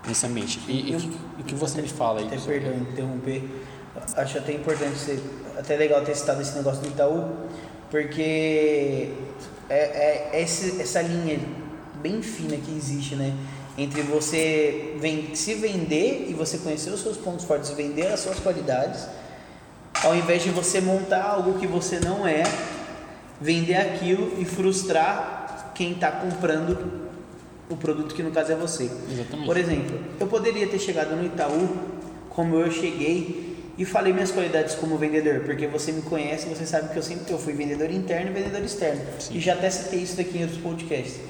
nesse 0.08 0.26
ambiente. 0.26 0.60
E, 0.68 0.96
o 1.40 1.44
que- 1.44 1.56
você 1.56 1.82
me 1.82 1.88
fala 1.88 2.20
aí? 2.20 2.28
Até 2.28 2.38
perdão 2.38 2.74
interromper. 2.78 3.44
Acho 4.16 4.38
até 4.38 4.54
importante 4.54 5.20
até 5.58 5.76
legal 5.76 6.02
ter 6.04 6.16
citado 6.16 6.42
esse 6.42 6.56
negócio 6.56 6.82
do 6.82 6.88
Itaú, 6.88 7.28
porque 7.90 9.12
é, 9.70 10.30
é 10.34 10.42
esse, 10.42 10.82
essa 10.82 11.02
linha 11.02 11.40
bem 12.02 12.22
fina 12.22 12.56
que 12.56 12.72
existe, 12.76 13.16
né? 13.16 13.34
Entre 13.78 14.02
você 14.02 14.96
ven- 15.00 15.34
se 15.36 15.54
vender 15.56 16.28
e 16.30 16.34
você 16.34 16.58
conhecer 16.60 16.92
os 16.92 17.02
seus 17.02 17.18
pontos 17.18 17.46
fortes 17.46 17.70
vender 17.72 18.08
as 18.08 18.20
suas 18.22 18.40
qualidades, 18.40 19.08
ao 20.04 20.16
invés 20.16 20.44
de 20.44 20.50
você 20.50 20.80
montar 20.82 21.24
algo 21.24 21.60
que 21.60 21.68
você 21.68 22.00
não 22.00 22.26
é, 22.28 22.44
vender 23.42 23.76
aquilo 23.76 24.34
e 24.40 24.46
frustrar 24.46 25.72
quem 25.76 25.94
está 25.94 26.12
comprando 26.12 27.10
o 27.70 27.78
produto 27.78 28.16
que 28.16 28.24
no 28.24 28.32
caso 28.32 28.52
é 28.52 28.56
você. 28.56 28.90
Exatamente. 29.12 29.46
Por 29.46 29.58
exemplo, 29.58 30.00
eu 30.20 30.28
poderia 30.28 30.68
ter 30.68 30.80
chegado 30.80 31.16
no 31.16 31.26
Itaú 31.26 31.70
como 32.30 32.56
eu 32.56 32.72
cheguei 32.72 33.50
e 33.78 33.86
falei 33.86 34.12
minhas 34.12 34.32
qualidades 34.32 34.76
como 34.76 34.98
vendedor, 34.98 35.42
porque 35.42 35.66
você 35.66 35.92
me 35.92 36.02
conhece, 36.02 36.50
você 36.50 36.66
sabe 36.66 36.90
que 36.90 36.98
eu 36.98 37.04
sempre 37.04 37.32
eu 37.32 37.40
fui 37.40 37.54
vendedor 37.54 37.90
interno 37.90 38.32
e 38.32 38.34
vendedor 38.34 38.62
externo. 38.62 39.02
Sim. 39.20 39.36
E 39.36 39.40
já 39.40 39.54
até 39.54 39.70
citei 39.70 40.00
isso 40.00 40.18
daqui 40.18 40.38
em 40.38 40.42
outros 40.42 40.60
podcasts. 40.60 41.22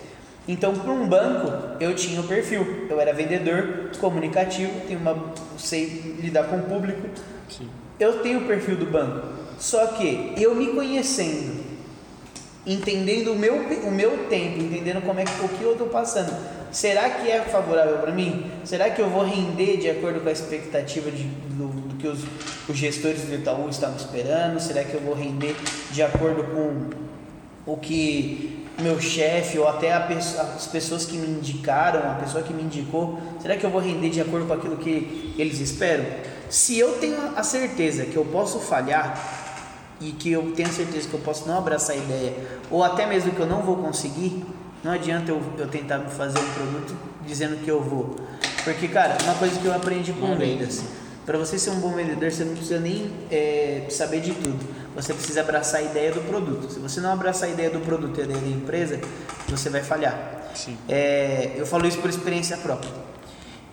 Então, 0.48 0.74
para 0.74 0.92
um 0.92 1.08
banco, 1.08 1.78
eu 1.80 1.94
tinha 1.94 2.20
o 2.22 2.24
perfil. 2.24 2.88
Eu 2.90 3.00
era 3.00 3.14
vendedor, 3.14 3.92
comunicativo, 4.00 4.72
tenho 4.88 5.00
uma, 5.00 5.32
sei 5.60 6.16
lidar 6.20 6.46
com 6.46 6.58
o 6.58 6.64
público. 6.64 7.08
Sim. 7.48 7.70
Eu 8.00 8.20
tenho 8.24 8.40
o 8.40 8.48
perfil 8.48 8.76
do 8.78 8.88
banco. 8.88 9.28
Só 9.60 9.86
que 9.88 10.34
eu 10.36 10.56
me 10.56 10.68
conhecendo, 10.68 11.59
entendendo 12.74 13.34
o 13.34 13.36
meu, 13.36 13.56
o 13.56 13.92
meu 13.92 14.26
tempo, 14.30 14.60
entendendo 14.62 15.02
como 15.02 15.20
é 15.20 15.26
que, 15.26 15.44
o 15.44 15.50
que 15.50 15.62
eu 15.64 15.72
estou 15.74 15.88
passando, 15.88 16.32
será 16.72 17.10
que 17.10 17.30
é 17.30 17.42
favorável 17.42 17.98
para 17.98 18.12
mim? 18.12 18.46
Será 18.64 18.90
que 18.90 19.02
eu 19.02 19.10
vou 19.10 19.24
render 19.24 19.78
de 19.78 19.90
acordo 19.90 20.20
com 20.22 20.30
a 20.30 20.32
expectativa 20.32 21.10
de, 21.10 21.24
do, 21.24 21.68
do 21.68 21.96
que 21.96 22.08
os, 22.08 22.20
os 22.68 22.78
gestores 22.78 23.22
do 23.22 23.34
Itaú 23.34 23.68
estavam 23.70 23.96
esperando? 23.98 24.60
Será 24.60 24.84
que 24.84 24.94
eu 24.94 25.02
vou 25.02 25.16
render 25.16 25.56
de 25.92 26.04
acordo 26.04 26.44
com 26.44 27.72
o 27.72 27.78
que 27.78 28.66
meu 28.80 29.00
chefe 29.02 29.60
ou 29.60 29.68
até 29.68 29.92
a 29.94 30.00
pesso- 30.00 30.40
as 30.40 30.68
pessoas 30.68 31.06
que 31.06 31.18
me 31.18 31.28
indicaram, 31.28 32.00
a 32.12 32.14
pessoa 32.16 32.42
que 32.44 32.54
me 32.54 32.64
indicou, 32.64 33.20
será 33.42 33.58
que 33.58 33.66
eu 33.66 33.70
vou 33.70 33.82
render 33.82 34.10
de 34.10 34.22
acordo 34.22 34.46
com 34.48 34.54
aquilo 34.54 34.78
que 34.78 35.34
eles 35.38 35.60
esperam? 35.60 36.06
Se 36.50 36.80
eu 36.80 36.94
tenho 36.94 37.18
a 37.36 37.44
certeza 37.44 38.06
que 38.06 38.16
eu 38.16 38.24
posso 38.26 38.60
falhar 38.60 39.49
e 40.02 40.12
que 40.12 40.32
eu 40.32 40.54
tenho 40.56 40.72
certeza 40.72 41.08
que 41.08 41.14
eu 41.14 41.20
posso 41.20 41.48
não 41.48 41.58
abraçar 41.58 41.96
a 41.96 42.00
ideia 42.00 42.34
ou 42.70 42.84
até 42.84 43.06
mesmo 43.06 43.32
que 43.32 43.40
eu 43.40 43.46
não 43.46 43.62
vou 43.62 43.78
conseguir, 43.78 44.46
não 44.84 44.92
adianta 44.92 45.32
eu, 45.32 45.42
eu 45.58 45.68
tentar 45.68 46.00
fazer 46.06 46.40
um 46.40 46.54
produto 46.54 46.96
dizendo 47.26 47.58
que 47.64 47.70
eu 47.70 47.82
vou. 47.82 48.16
Porque, 48.64 48.88
cara, 48.88 49.18
uma 49.24 49.36
coisa 49.36 49.60
que 49.60 49.66
eu 49.66 49.74
aprendi 49.74 50.14
com 50.14 50.36
vendas, 50.36 50.84
para 51.26 51.38
você 51.38 51.60
ser 51.60 51.72
um 51.72 51.80
bom 51.80 51.92
vendedor, 51.92 52.32
você 52.32 52.44
não 52.44 52.54
precisa 52.54 52.80
nem 52.80 53.12
é, 53.30 53.86
saber 53.90 54.22
de 54.22 54.34
tudo. 54.34 54.60
Você 54.96 55.14
precisa 55.14 55.42
abraçar 55.42 55.82
a 55.82 55.84
ideia 55.84 56.12
do 56.12 56.22
produto. 56.22 56.72
Se 56.72 56.80
você 56.80 57.00
não 57.00 57.12
abraçar 57.12 57.50
a 57.50 57.52
ideia 57.52 57.70
do 57.70 57.80
produto 57.80 58.18
e 58.18 58.22
a 58.22 58.24
ideia 58.26 58.40
da 58.40 58.48
empresa, 58.48 59.00
você 59.48 59.70
vai 59.70 59.84
falhar. 59.84 60.18
Sim. 60.56 60.78
É, 60.88 61.54
eu 61.56 61.66
falo 61.66 61.88
isso 61.88 62.00
por 62.00 62.10
experiência 62.10 62.58
própria. 62.58 62.92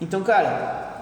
Então, 0.00 0.23
cara, 0.23 0.96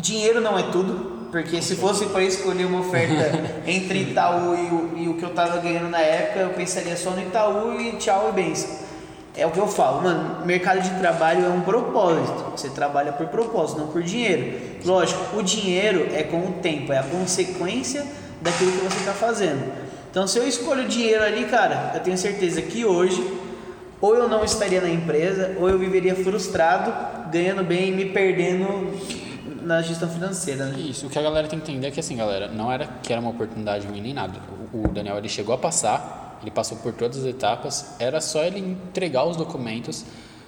dinheiro 0.00 0.40
não 0.40 0.58
é 0.58 0.62
tudo, 0.64 1.28
porque 1.30 1.60
se 1.60 1.76
fosse 1.76 2.06
para 2.06 2.22
escolher 2.22 2.64
uma 2.64 2.80
oferta 2.80 3.60
entre 3.66 4.02
Itaú 4.02 4.54
e 4.54 4.68
o, 4.68 4.98
e 5.04 5.08
o 5.08 5.14
que 5.14 5.22
eu 5.22 5.30
tava 5.30 5.58
ganhando 5.58 5.88
na 5.88 6.00
época, 6.00 6.40
eu 6.40 6.50
pensaria 6.50 6.96
só 6.96 7.10
no 7.10 7.20
Itaú 7.20 7.80
e 7.80 7.92
tchau 7.92 8.28
e 8.30 8.32
benção. 8.32 8.88
É 9.36 9.46
o 9.46 9.50
que 9.50 9.58
eu 9.58 9.68
falo, 9.68 10.02
mano, 10.02 10.44
mercado 10.44 10.80
de 10.80 10.90
trabalho 10.98 11.46
é 11.46 11.48
um 11.48 11.60
propósito. 11.60 12.50
Você 12.56 12.70
trabalha 12.70 13.12
por 13.12 13.28
propósito, 13.28 13.78
não 13.78 13.86
por 13.86 14.02
dinheiro. 14.02 14.58
Lógico, 14.84 15.36
o 15.36 15.42
dinheiro 15.42 16.08
é 16.12 16.24
com 16.24 16.38
o 16.40 16.52
tempo, 16.60 16.92
é 16.92 16.98
a 16.98 17.04
consequência 17.04 18.04
daquilo 18.40 18.72
que 18.72 18.78
você 18.78 18.98
está 18.98 19.12
fazendo. 19.12 19.72
Então, 20.10 20.26
se 20.26 20.38
eu 20.38 20.48
escolho 20.48 20.84
o 20.84 20.88
dinheiro 20.88 21.22
ali, 21.22 21.44
cara, 21.44 21.92
eu 21.94 22.00
tenho 22.00 22.18
certeza 22.18 22.60
que 22.62 22.84
hoje 22.84 23.22
ou 24.00 24.14
eu 24.14 24.28
não 24.28 24.44
estaria 24.44 24.80
na 24.80 24.88
empresa, 24.88 25.56
ou 25.58 25.68
eu 25.68 25.78
viveria 25.78 26.14
frustrado, 26.14 26.92
ganhando 27.30 27.64
bem 27.64 27.88
e 27.88 27.92
me 27.92 28.04
perdendo 28.06 28.92
na 29.68 29.82
gestão 29.82 30.08
financeira. 30.08 30.66
né? 30.66 30.80
Isso, 30.80 31.06
o 31.06 31.10
que 31.10 31.18
a 31.18 31.22
galera 31.22 31.46
tem 31.46 31.60
que 31.60 31.70
entender 31.70 31.88
é 31.88 31.90
que 31.90 32.00
assim, 32.00 32.16
galera, 32.16 32.48
não 32.48 32.72
era 32.72 32.86
que 33.02 33.12
era 33.12 33.20
uma 33.20 33.30
oportunidade 33.30 33.86
ruim 33.86 34.00
nem 34.00 34.14
nada. 34.14 34.40
O, 34.72 34.88
Daniel 34.88 35.18
ele 35.18 35.28
chegou 35.28 35.54
a 35.54 35.58
passar, 35.58 36.38
ele 36.42 36.50
passou 36.50 36.78
por 36.78 36.92
todas 36.94 37.18
as 37.18 37.24
etapas, 37.26 37.94
era 37.98 38.20
só 38.20 38.42
ele 38.42 38.58
entregar 38.58 39.24
os 39.24 39.36
documentos, 39.36 40.04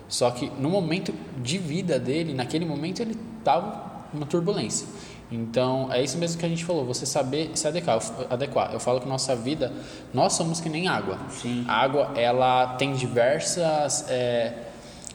só 0.09 0.31
que 0.31 0.51
no 0.59 0.71
momento 0.71 1.15
de 1.37 1.59
vida 1.59 1.99
dele, 2.01 2.33
naquele 2.33 2.65
momento 2.65 3.01
ele 3.01 3.17
estava 3.39 4.07
numa 4.13 4.27
turbulência. 4.27 4.87
Então, 5.31 5.93
é 5.93 6.03
isso 6.03 6.19
mesmo 6.19 6.41
que 6.41 6.47
a 6.47 6.49
gente 6.49 6.65
falou, 6.65 6.85
você 6.85 7.07
saber 7.07 7.53
se 7.55 7.69
adequar. 7.69 7.97
Eu, 7.97 8.27
adequar. 8.29 8.73
eu 8.73 8.81
falo 8.81 9.01
que 9.01 9.09
nossa 9.09 9.37
vida, 9.37 9.73
nós 10.13 10.33
somos 10.33 10.61
que 10.61 10.69
nem 10.69 10.89
água. 10.89 11.19
Sim. 11.31 11.65
A 11.69 11.75
água, 11.75 12.11
ela 12.17 12.75
tem 12.75 12.95
diversas, 12.95 14.07
é, 14.09 14.55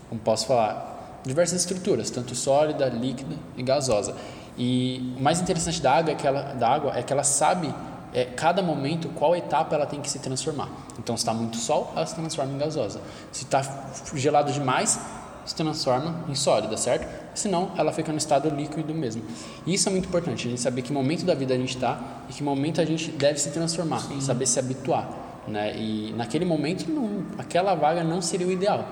como 0.07 0.21
posso 0.21 0.47
falar, 0.47 0.94
diversas 1.25 1.61
estruturas, 1.61 2.09
tanto 2.09 2.35
sólida, 2.35 2.87
líquida 2.87 3.35
e 3.57 3.63
gasosa. 3.63 4.15
E 4.57 5.13
o 5.17 5.21
mais 5.21 5.41
interessante 5.41 5.81
da 5.81 5.93
água 5.93 6.11
é 6.11 6.15
que 6.15 6.25
ela, 6.25 6.53
da 6.53 6.69
água 6.69 6.97
é 6.97 7.03
que 7.03 7.11
ela 7.11 7.23
sabe 7.23 7.73
é, 8.13 8.25
cada 8.25 8.61
momento 8.61 9.09
qual 9.09 9.35
etapa 9.35 9.75
ela 9.75 9.85
tem 9.85 9.99
que 9.99 10.09
se 10.09 10.19
transformar. 10.19 10.69
Então, 10.97 11.17
se 11.17 11.23
está 11.23 11.33
muito 11.33 11.57
sol, 11.57 11.91
ela 11.95 12.05
se 12.05 12.15
transforma 12.15 12.53
em 12.53 12.57
gasosa. 12.57 13.01
Se 13.31 13.43
está 13.43 13.61
gelado 14.13 14.53
demais, 14.53 14.99
se 15.45 15.53
transforma 15.53 16.23
em 16.29 16.35
sólida, 16.35 16.77
certo? 16.77 17.07
Senão, 17.35 17.71
ela 17.77 17.91
fica 17.91 18.11
no 18.11 18.17
estado 18.17 18.49
líquido 18.49 18.93
mesmo. 18.93 19.23
E 19.65 19.73
isso 19.73 19.89
é 19.89 19.91
muito 19.91 20.07
importante, 20.07 20.47
a 20.47 20.49
gente 20.49 20.61
saber 20.61 20.81
que 20.81 20.93
momento 20.93 21.25
da 21.25 21.35
vida 21.35 21.53
a 21.53 21.57
gente 21.57 21.75
está 21.75 21.99
e 22.29 22.33
que 22.33 22.41
momento 22.41 22.79
a 22.79 22.85
gente 22.85 23.11
deve 23.11 23.39
se 23.39 23.49
transformar, 23.51 24.01
saber 24.21 24.47
se 24.47 24.57
habituar. 24.57 25.07
Né? 25.47 25.77
E 25.77 26.13
naquele 26.15 26.45
momento, 26.45 26.89
não, 26.89 27.25
aquela 27.37 27.75
vaga 27.75 28.03
não 28.03 28.21
seria 28.21 28.47
o 28.47 28.51
ideal. 28.51 28.85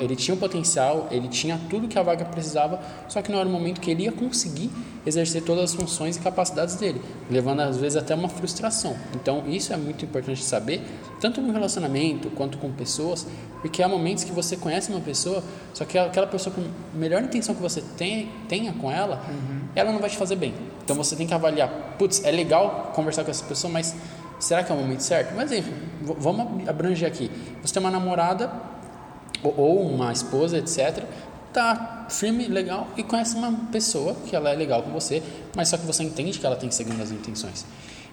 Ele 0.00 0.16
tinha 0.16 0.34
o 0.34 0.38
potencial, 0.38 1.08
ele 1.10 1.28
tinha 1.28 1.60
tudo 1.70 1.88
que 1.88 1.98
a 1.98 2.02
vaga 2.02 2.24
precisava, 2.24 2.80
só 3.08 3.22
que 3.22 3.30
não 3.30 3.38
era 3.38 3.48
o 3.48 3.52
momento 3.52 3.80
que 3.80 3.90
ele 3.90 4.04
ia 4.04 4.12
conseguir 4.12 4.70
exercer 5.04 5.42
todas 5.42 5.64
as 5.64 5.74
funções 5.74 6.16
e 6.16 6.20
capacidades 6.20 6.76
dele, 6.76 7.02
levando 7.30 7.60
às 7.60 7.76
vezes 7.76 7.96
até 7.96 8.14
uma 8.14 8.28
frustração. 8.28 8.96
Então, 9.14 9.44
isso 9.48 9.72
é 9.72 9.76
muito 9.76 10.04
importante 10.04 10.42
saber, 10.42 10.80
tanto 11.20 11.40
no 11.40 11.52
relacionamento 11.52 12.30
quanto 12.30 12.58
com 12.58 12.70
pessoas, 12.70 13.26
porque 13.60 13.82
há 13.82 13.88
momentos 13.88 14.24
que 14.24 14.32
você 14.32 14.56
conhece 14.56 14.90
uma 14.90 15.00
pessoa, 15.00 15.42
só 15.74 15.84
que 15.84 15.98
aquela 15.98 16.26
pessoa 16.26 16.54
com 16.54 16.62
a 16.62 16.98
melhor 16.98 17.22
intenção 17.22 17.54
que 17.54 17.62
você 17.62 17.82
tem, 17.96 18.30
tenha 18.48 18.72
com 18.72 18.90
ela, 18.90 19.24
ela 19.74 19.92
não 19.92 19.98
vai 19.98 20.10
te 20.10 20.16
fazer 20.16 20.36
bem. 20.36 20.54
Então, 20.84 20.94
você 20.96 21.16
tem 21.16 21.26
que 21.26 21.34
avaliar, 21.34 21.96
putz, 21.98 22.24
é 22.24 22.30
legal 22.30 22.92
conversar 22.94 23.24
com 23.24 23.30
essa 23.30 23.44
pessoa, 23.44 23.72
mas 23.72 23.94
será 24.38 24.62
que 24.62 24.70
é 24.70 24.74
o 24.74 24.78
momento 24.78 25.00
certo? 25.00 25.34
Mas, 25.34 25.50
enfim, 25.52 25.72
vamos 26.00 26.68
abranger 26.68 27.08
aqui. 27.08 27.30
Você 27.62 27.74
tem 27.74 27.80
uma 27.82 27.90
namorada 27.90 28.50
ou- 29.42 29.54
ou 29.56 29.86
uma 29.86 30.12
esposa, 30.12 30.58
etc., 30.58 31.04
tá 31.52 32.06
firme, 32.08 32.46
legal 32.48 32.88
e 32.96 33.02
conhece 33.02 33.36
uma 33.36 33.52
pessoa 33.70 34.14
que 34.26 34.34
ela 34.34 34.50
é 34.50 34.54
legal 34.54 34.82
com 34.82 34.90
você, 34.90 35.22
mas 35.54 35.68
só 35.68 35.76
que 35.76 35.84
você 35.84 36.02
entende 36.02 36.38
que 36.38 36.46
ela 36.46 36.56
tem 36.56 36.70
segundas 36.70 37.10
intenções. 37.10 37.66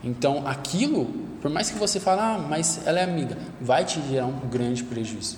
Então, 0.04 0.46
aquilo, 0.48 1.06
por 1.42 1.50
mais 1.50 1.70
que 1.70 1.78
você 1.78 2.00
fale, 2.00 2.22
ah, 2.22 2.38
mas 2.50 2.82
ela 2.86 3.00
é 3.00 3.04
amiga, 3.04 3.38
vai 3.62 3.84
te 3.86 4.02
gerar 4.10 4.26
um 4.28 4.40
grande 4.50 4.84
prejuízo. 4.84 5.38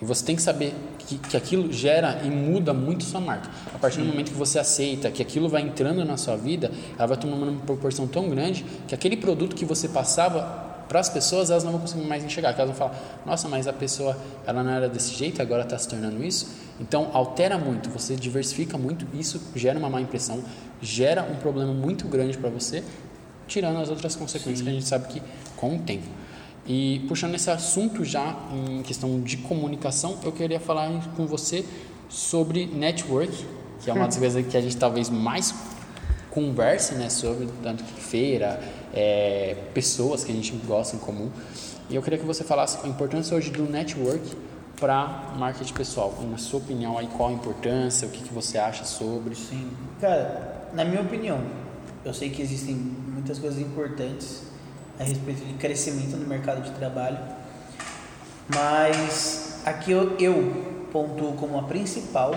E 0.00 0.04
você 0.04 0.24
tem 0.24 0.34
que 0.34 0.42
saber 0.42 0.74
que, 0.98 1.16
que 1.16 1.36
aquilo 1.36 1.72
gera 1.72 2.20
e 2.24 2.28
muda 2.30 2.74
muito 2.74 3.04
sua 3.04 3.20
marca. 3.20 3.48
A 3.72 3.78
partir 3.78 3.98
do 4.00 4.04
momento 4.04 4.32
que 4.32 4.36
você 4.38 4.58
aceita 4.58 5.08
que 5.12 5.22
aquilo 5.22 5.48
vai 5.48 5.62
entrando 5.62 6.04
na 6.04 6.16
sua 6.16 6.36
vida, 6.36 6.72
ela 6.98 7.06
vai 7.06 7.16
tomando 7.16 7.44
uma 7.50 7.60
proporção 7.60 8.08
tão 8.08 8.28
grande 8.28 8.64
que 8.88 8.94
aquele 8.94 9.16
produto 9.16 9.54
que 9.54 9.64
você 9.64 9.88
passava 9.88 10.71
para 10.92 11.00
as 11.00 11.08
pessoas, 11.08 11.50
elas 11.50 11.64
não 11.64 11.72
vão 11.72 11.80
conseguir 11.80 12.04
mais 12.04 12.22
enxergar. 12.22 12.50
Elas 12.50 12.66
vão 12.66 12.74
falar, 12.74 13.22
nossa, 13.24 13.48
mas 13.48 13.66
a 13.66 13.72
pessoa, 13.72 14.14
ela 14.46 14.62
não 14.62 14.70
era 14.70 14.90
desse 14.90 15.14
jeito, 15.14 15.40
agora 15.40 15.62
está 15.62 15.78
se 15.78 15.88
tornando 15.88 16.22
isso. 16.22 16.48
Então, 16.78 17.08
altera 17.14 17.56
muito, 17.56 17.88
você 17.88 18.14
diversifica 18.14 18.76
muito, 18.76 19.06
isso 19.18 19.40
gera 19.56 19.78
uma 19.78 19.88
má 19.88 20.02
impressão, 20.02 20.44
gera 20.82 21.22
um 21.22 21.36
problema 21.36 21.72
muito 21.72 22.06
grande 22.06 22.36
para 22.36 22.50
você, 22.50 22.84
tirando 23.48 23.78
as 23.78 23.88
outras 23.88 24.14
consequências 24.14 24.60
que 24.60 24.68
a 24.68 24.72
gente 24.72 24.84
sabe 24.84 25.08
que 25.08 25.22
com 25.56 25.76
o 25.76 25.78
tempo. 25.78 26.06
E 26.66 27.02
puxando 27.08 27.36
esse 27.36 27.50
assunto 27.50 28.04
já 28.04 28.36
em 28.52 28.82
questão 28.82 29.18
de 29.22 29.38
comunicação, 29.38 30.18
eu 30.22 30.30
queria 30.30 30.60
falar 30.60 30.90
com 31.16 31.26
você 31.26 31.64
sobre 32.10 32.66
network, 32.66 33.32
que 33.82 33.90
é 33.90 33.94
uma 33.94 34.04
das 34.04 34.18
coisas 34.18 34.46
que 34.46 34.56
a 34.58 34.60
gente 34.60 34.76
talvez 34.76 35.08
mais 35.08 35.54
converse, 36.30 36.94
né, 36.96 37.08
sobre 37.08 37.48
tanto 37.62 37.82
que 37.82 37.98
feira, 37.98 38.60
é, 38.92 39.56
pessoas 39.74 40.24
que 40.24 40.32
a 40.32 40.34
gente 40.34 40.52
gosta 40.66 40.96
em 40.96 40.98
comum. 40.98 41.30
E 41.88 41.94
eu 41.94 42.02
queria 42.02 42.18
que 42.18 42.24
você 42.24 42.44
falasse 42.44 42.78
a 42.84 42.88
importância 42.88 43.36
hoje 43.36 43.50
do 43.50 43.64
network 43.64 44.36
para 44.80 45.34
marketing 45.36 45.74
pessoal. 45.74 46.14
Na 46.30 46.38
sua 46.38 46.58
opinião, 46.58 46.98
aí 46.98 47.06
qual 47.06 47.28
a 47.28 47.32
importância, 47.32 48.06
o 48.06 48.10
que, 48.10 48.22
que 48.22 48.32
você 48.32 48.58
acha 48.58 48.84
sobre? 48.84 49.34
Sim, 49.34 49.70
cara, 50.00 50.68
na 50.72 50.84
minha 50.84 51.00
opinião, 51.00 51.40
eu 52.04 52.12
sei 52.12 52.30
que 52.30 52.42
existem 52.42 52.74
muitas 52.74 53.38
coisas 53.38 53.60
importantes 53.60 54.42
a 54.98 55.04
respeito 55.04 55.44
de 55.44 55.54
crescimento 55.54 56.16
no 56.16 56.26
mercado 56.26 56.62
de 56.62 56.70
trabalho, 56.72 57.18
mas 58.52 59.62
aqui 59.64 59.92
eu, 59.92 60.16
eu 60.18 60.88
pontuo 60.92 61.34
como 61.34 61.58
a 61.58 61.62
principal 61.62 62.34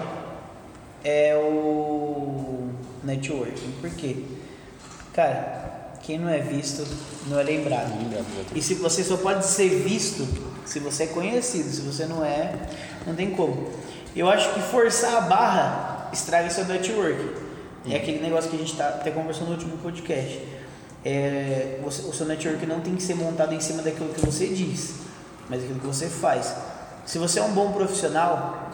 é 1.04 1.36
o 1.36 2.70
networking. 3.04 3.72
Por 3.82 3.90
quê? 3.92 4.24
Cara, 5.14 5.75
quem 6.06 6.20
não 6.20 6.30
é 6.30 6.40
visto 6.40 6.86
não 7.28 7.40
é 7.40 7.44
lembrado. 7.44 7.92
E 8.54 8.62
se 8.62 8.76
você 8.76 9.04
só 9.04 9.18
pode 9.18 9.46
ser 9.46 9.70
visto 9.70 10.28
se 10.66 10.80
você 10.80 11.04
é 11.04 11.08
conhecido, 11.08 11.70
se 11.70 11.82
você 11.82 12.06
não 12.06 12.24
é, 12.24 12.54
não 13.06 13.16
tem 13.16 13.32
como. 13.32 13.72
Eu 14.16 14.30
acho 14.30 14.54
que 14.54 14.62
forçar 14.62 15.16
a 15.16 15.22
barra 15.22 16.10
estraga 16.14 16.50
seu 16.50 16.66
network. 16.66 17.44
É 17.90 17.98
aquele 17.98 18.20
negócio 18.20 18.50
que 18.50 18.56
a 18.56 18.60
gente 18.60 18.72
está 18.72 18.90
até 18.90 19.12
conversando 19.12 19.48
no 19.48 19.54
último 19.54 19.78
podcast. 19.78 20.42
É, 21.04 21.80
você, 21.84 22.02
o 22.02 22.14
seu 22.14 22.26
network 22.26 22.66
não 22.66 22.82
tem 22.82 22.96
que 22.96 23.04
ser 23.04 23.16
montado 23.16 23.54
em 23.54 23.60
cima 23.60 23.84
daquilo 23.84 24.10
que 24.10 24.26
você 24.26 24.48
diz, 24.48 24.96
mas 25.50 25.62
daquilo 25.62 25.80
que 25.80 25.86
você 25.86 26.08
faz. 26.08 26.56
Se 27.06 27.20
você 27.20 27.40
é 27.40 27.44
um 27.44 27.52
bom 27.52 27.72
profissional, 27.72 28.72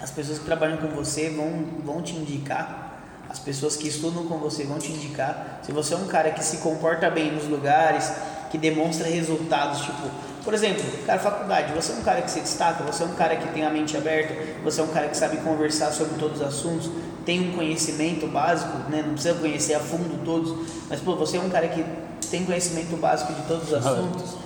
as 0.00 0.10
pessoas 0.10 0.38
que 0.38 0.44
trabalham 0.44 0.78
com 0.78 0.88
você 0.88 1.30
vão, 1.30 1.64
vão 1.84 2.02
te 2.02 2.14
indicar. 2.14 2.87
As 3.28 3.38
pessoas 3.38 3.76
que 3.76 3.88
estudam 3.88 4.24
com 4.26 4.38
você 4.38 4.64
vão 4.64 4.78
te 4.78 4.90
indicar. 4.90 5.60
Se 5.62 5.72
você 5.72 5.94
é 5.94 5.96
um 5.96 6.06
cara 6.06 6.30
que 6.30 6.42
se 6.42 6.58
comporta 6.58 7.10
bem 7.10 7.32
nos 7.32 7.44
lugares, 7.44 8.10
que 8.50 8.56
demonstra 8.56 9.06
resultados, 9.06 9.80
tipo, 9.82 10.08
por 10.42 10.54
exemplo, 10.54 10.82
cara, 11.04 11.18
faculdade, 11.18 11.74
você 11.74 11.92
é 11.92 11.96
um 11.96 12.02
cara 12.02 12.22
que 12.22 12.30
se 12.30 12.40
destaca, 12.40 12.82
você 12.82 13.02
é 13.02 13.06
um 13.06 13.14
cara 13.14 13.36
que 13.36 13.48
tem 13.48 13.66
a 13.66 13.70
mente 13.70 13.96
aberta, 13.96 14.34
você 14.64 14.80
é 14.80 14.84
um 14.84 14.88
cara 14.88 15.08
que 15.08 15.16
sabe 15.16 15.36
conversar 15.38 15.92
sobre 15.92 16.18
todos 16.18 16.40
os 16.40 16.46
assuntos, 16.46 16.90
tem 17.26 17.50
um 17.50 17.52
conhecimento 17.52 18.26
básico, 18.26 18.78
né? 18.88 19.02
Não 19.04 19.12
precisa 19.12 19.34
conhecer 19.34 19.74
a 19.74 19.80
fundo 19.80 20.24
todos, 20.24 20.66
mas 20.88 21.00
pô, 21.00 21.14
você 21.16 21.36
é 21.36 21.40
um 21.40 21.50
cara 21.50 21.68
que 21.68 21.84
tem 22.30 22.46
conhecimento 22.46 22.96
básico 22.96 23.34
de 23.34 23.42
todos 23.42 23.68
os 23.68 23.74
assuntos. 23.74 24.36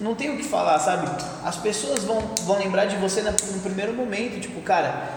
Não 0.00 0.14
tem 0.14 0.30
o 0.34 0.36
que 0.36 0.44
falar, 0.44 0.78
sabe? 0.78 1.08
As 1.44 1.56
pessoas 1.56 2.04
vão, 2.04 2.20
vão 2.44 2.58
lembrar 2.58 2.86
de 2.86 2.96
você 2.96 3.22
no 3.22 3.60
primeiro 3.60 3.92
momento, 3.92 4.40
tipo, 4.40 4.60
cara, 4.62 5.10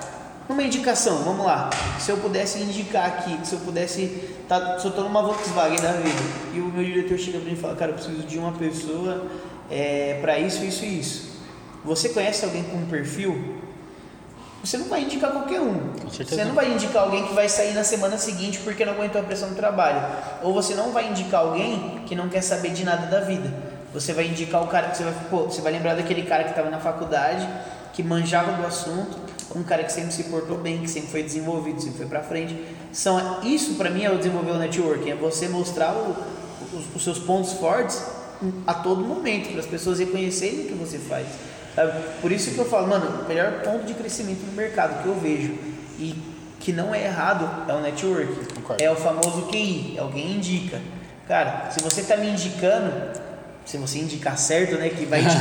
uma 0.54 0.64
indicação, 0.64 1.24
vamos 1.24 1.46
lá. 1.46 1.70
Se 2.00 2.12
eu 2.12 2.18
pudesse 2.18 2.60
indicar 2.60 3.06
aqui, 3.06 3.38
se 3.44 3.54
eu 3.54 3.60
pudesse. 3.60 4.38
Tá, 4.48 4.80
se 4.80 4.86
eu 4.86 4.92
tô 4.92 5.02
numa 5.02 5.22
Volkswagen 5.22 5.80
da 5.80 5.92
vida 5.92 6.20
e 6.54 6.60
o 6.60 6.66
meu 6.66 6.84
diretor 6.84 7.18
chega 7.20 7.38
pra 7.38 7.48
mim 7.48 7.54
e 7.54 7.56
fala, 7.56 7.76
cara, 7.76 7.92
eu 7.92 7.96
preciso 7.96 8.24
de 8.24 8.40
uma 8.40 8.52
pessoa 8.54 9.28
é, 9.70 10.18
para 10.22 10.40
isso, 10.40 10.64
isso 10.64 10.84
e 10.84 11.00
isso. 11.00 11.30
Você 11.86 12.10
conhece 12.10 12.44
alguém 12.44 12.64
com 12.64 12.78
um 12.78 12.86
perfil? 12.88 13.60
Você 14.64 14.78
não 14.78 14.88
vai 14.88 15.04
indicar 15.04 15.32
qualquer 15.32 15.62
um. 15.62 15.94
Você 16.10 16.44
não 16.44 16.54
vai 16.54 16.74
indicar 16.74 17.04
alguém 17.04 17.26
que 17.26 17.34
vai 17.34 17.48
sair 17.48 17.74
na 17.74 17.84
semana 17.84 18.18
seguinte 18.18 18.60
porque 18.60 18.84
não 18.84 18.94
aguentou 18.94 19.22
a 19.22 19.24
pressão 19.24 19.50
do 19.50 19.56
trabalho. 19.56 20.02
Ou 20.44 20.54
você 20.54 20.74
não 20.74 20.92
vai 20.92 21.10
indicar 21.10 21.42
alguém 21.42 22.02
que 22.06 22.16
não 22.16 22.28
quer 22.28 22.42
saber 22.42 22.72
de 22.72 22.84
nada 22.84 23.06
da 23.06 23.22
vida. 23.22 23.54
Você 23.94 24.14
vai 24.14 24.28
indicar 24.28 24.62
o 24.62 24.68
cara 24.68 24.90
que 24.90 24.98
você 24.98 25.04
vai. 25.04 25.14
Pô, 25.30 25.44
você 25.44 25.62
vai 25.62 25.72
lembrar 25.72 25.96
daquele 25.96 26.24
cara 26.24 26.44
que 26.44 26.50
estava 26.50 26.70
na 26.70 26.80
faculdade, 26.80 27.48
que 27.94 28.04
manjava 28.04 28.52
do 28.52 28.66
assunto, 28.66 29.18
um 29.56 29.64
cara 29.64 29.84
que 29.84 29.92
sempre 29.92 30.12
se 30.12 30.24
portou 30.26 30.58
bem, 30.58 30.80
que 30.80 30.90
sempre 30.90 31.10
foi 31.10 31.24
desenvolvido, 31.24 31.82
sempre 31.82 31.98
foi 31.98 32.06
para 32.06 32.22
frente. 32.22 32.56
São, 32.92 33.42
isso 33.44 33.76
para 33.76 33.90
mim 33.90 34.04
é 34.04 34.12
o 34.12 34.18
desenvolver 34.18 34.52
o 34.52 34.58
networking, 34.58 35.12
é 35.12 35.16
você 35.16 35.48
mostrar 35.48 35.94
o, 35.94 36.16
os, 36.74 36.96
os, 36.96 37.04
seus 37.04 37.20
pontos 37.20 37.54
fortes 37.54 38.04
a 38.68 38.74
todo 38.74 39.02
momento, 39.02 39.50
para 39.52 39.60
as 39.60 39.66
pessoas 39.66 40.00
reconhecerem 40.00 40.62
o 40.62 40.68
que 40.68 40.74
você 40.74 40.98
faz. 40.98 41.28
Sabe? 41.76 41.94
Por 42.22 42.32
isso 42.32 42.52
que 42.52 42.60
eu 42.60 42.66
falo, 42.66 42.88
mano, 42.88 43.24
o 43.24 43.28
melhor 43.28 43.62
ponto 43.62 43.86
de 43.86 43.94
crescimento 43.94 44.46
no 44.46 44.54
mercado 44.54 45.02
que 45.02 45.08
eu 45.08 45.16
vejo 45.16 45.54
e 45.98 46.16
que 46.60 46.72
não 46.72 46.94
é 46.94 47.06
errado 47.06 47.70
é 47.70 47.74
o 47.74 47.82
networking. 47.82 48.54
Concordo. 48.56 48.84
É 48.84 48.92
o 48.92 48.96
famoso 48.96 49.48
QI, 49.48 49.96
é 49.98 50.00
alguém 50.00 50.34
indica. 50.34 50.80
Cara, 51.28 51.70
se 51.72 51.82
você 51.82 52.02
está 52.02 52.18
me 52.18 52.28
indicando, 52.28 52.92
se 53.66 53.78
você 53.78 54.00
indicar 54.00 54.38
certo, 54.38 54.76
né, 54.76 54.90
que 54.90 55.06
vai 55.06 55.22
te 55.22 55.36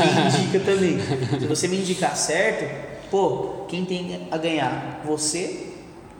indica 0.44 0.60
também. 0.64 0.98
Se 1.40 1.46
você 1.46 1.66
me 1.66 1.78
indicar 1.78 2.16
certo, 2.16 2.97
Pô, 3.10 3.64
quem 3.68 3.84
tem 3.84 4.28
a 4.30 4.36
ganhar? 4.36 5.02
Você, 5.04 5.68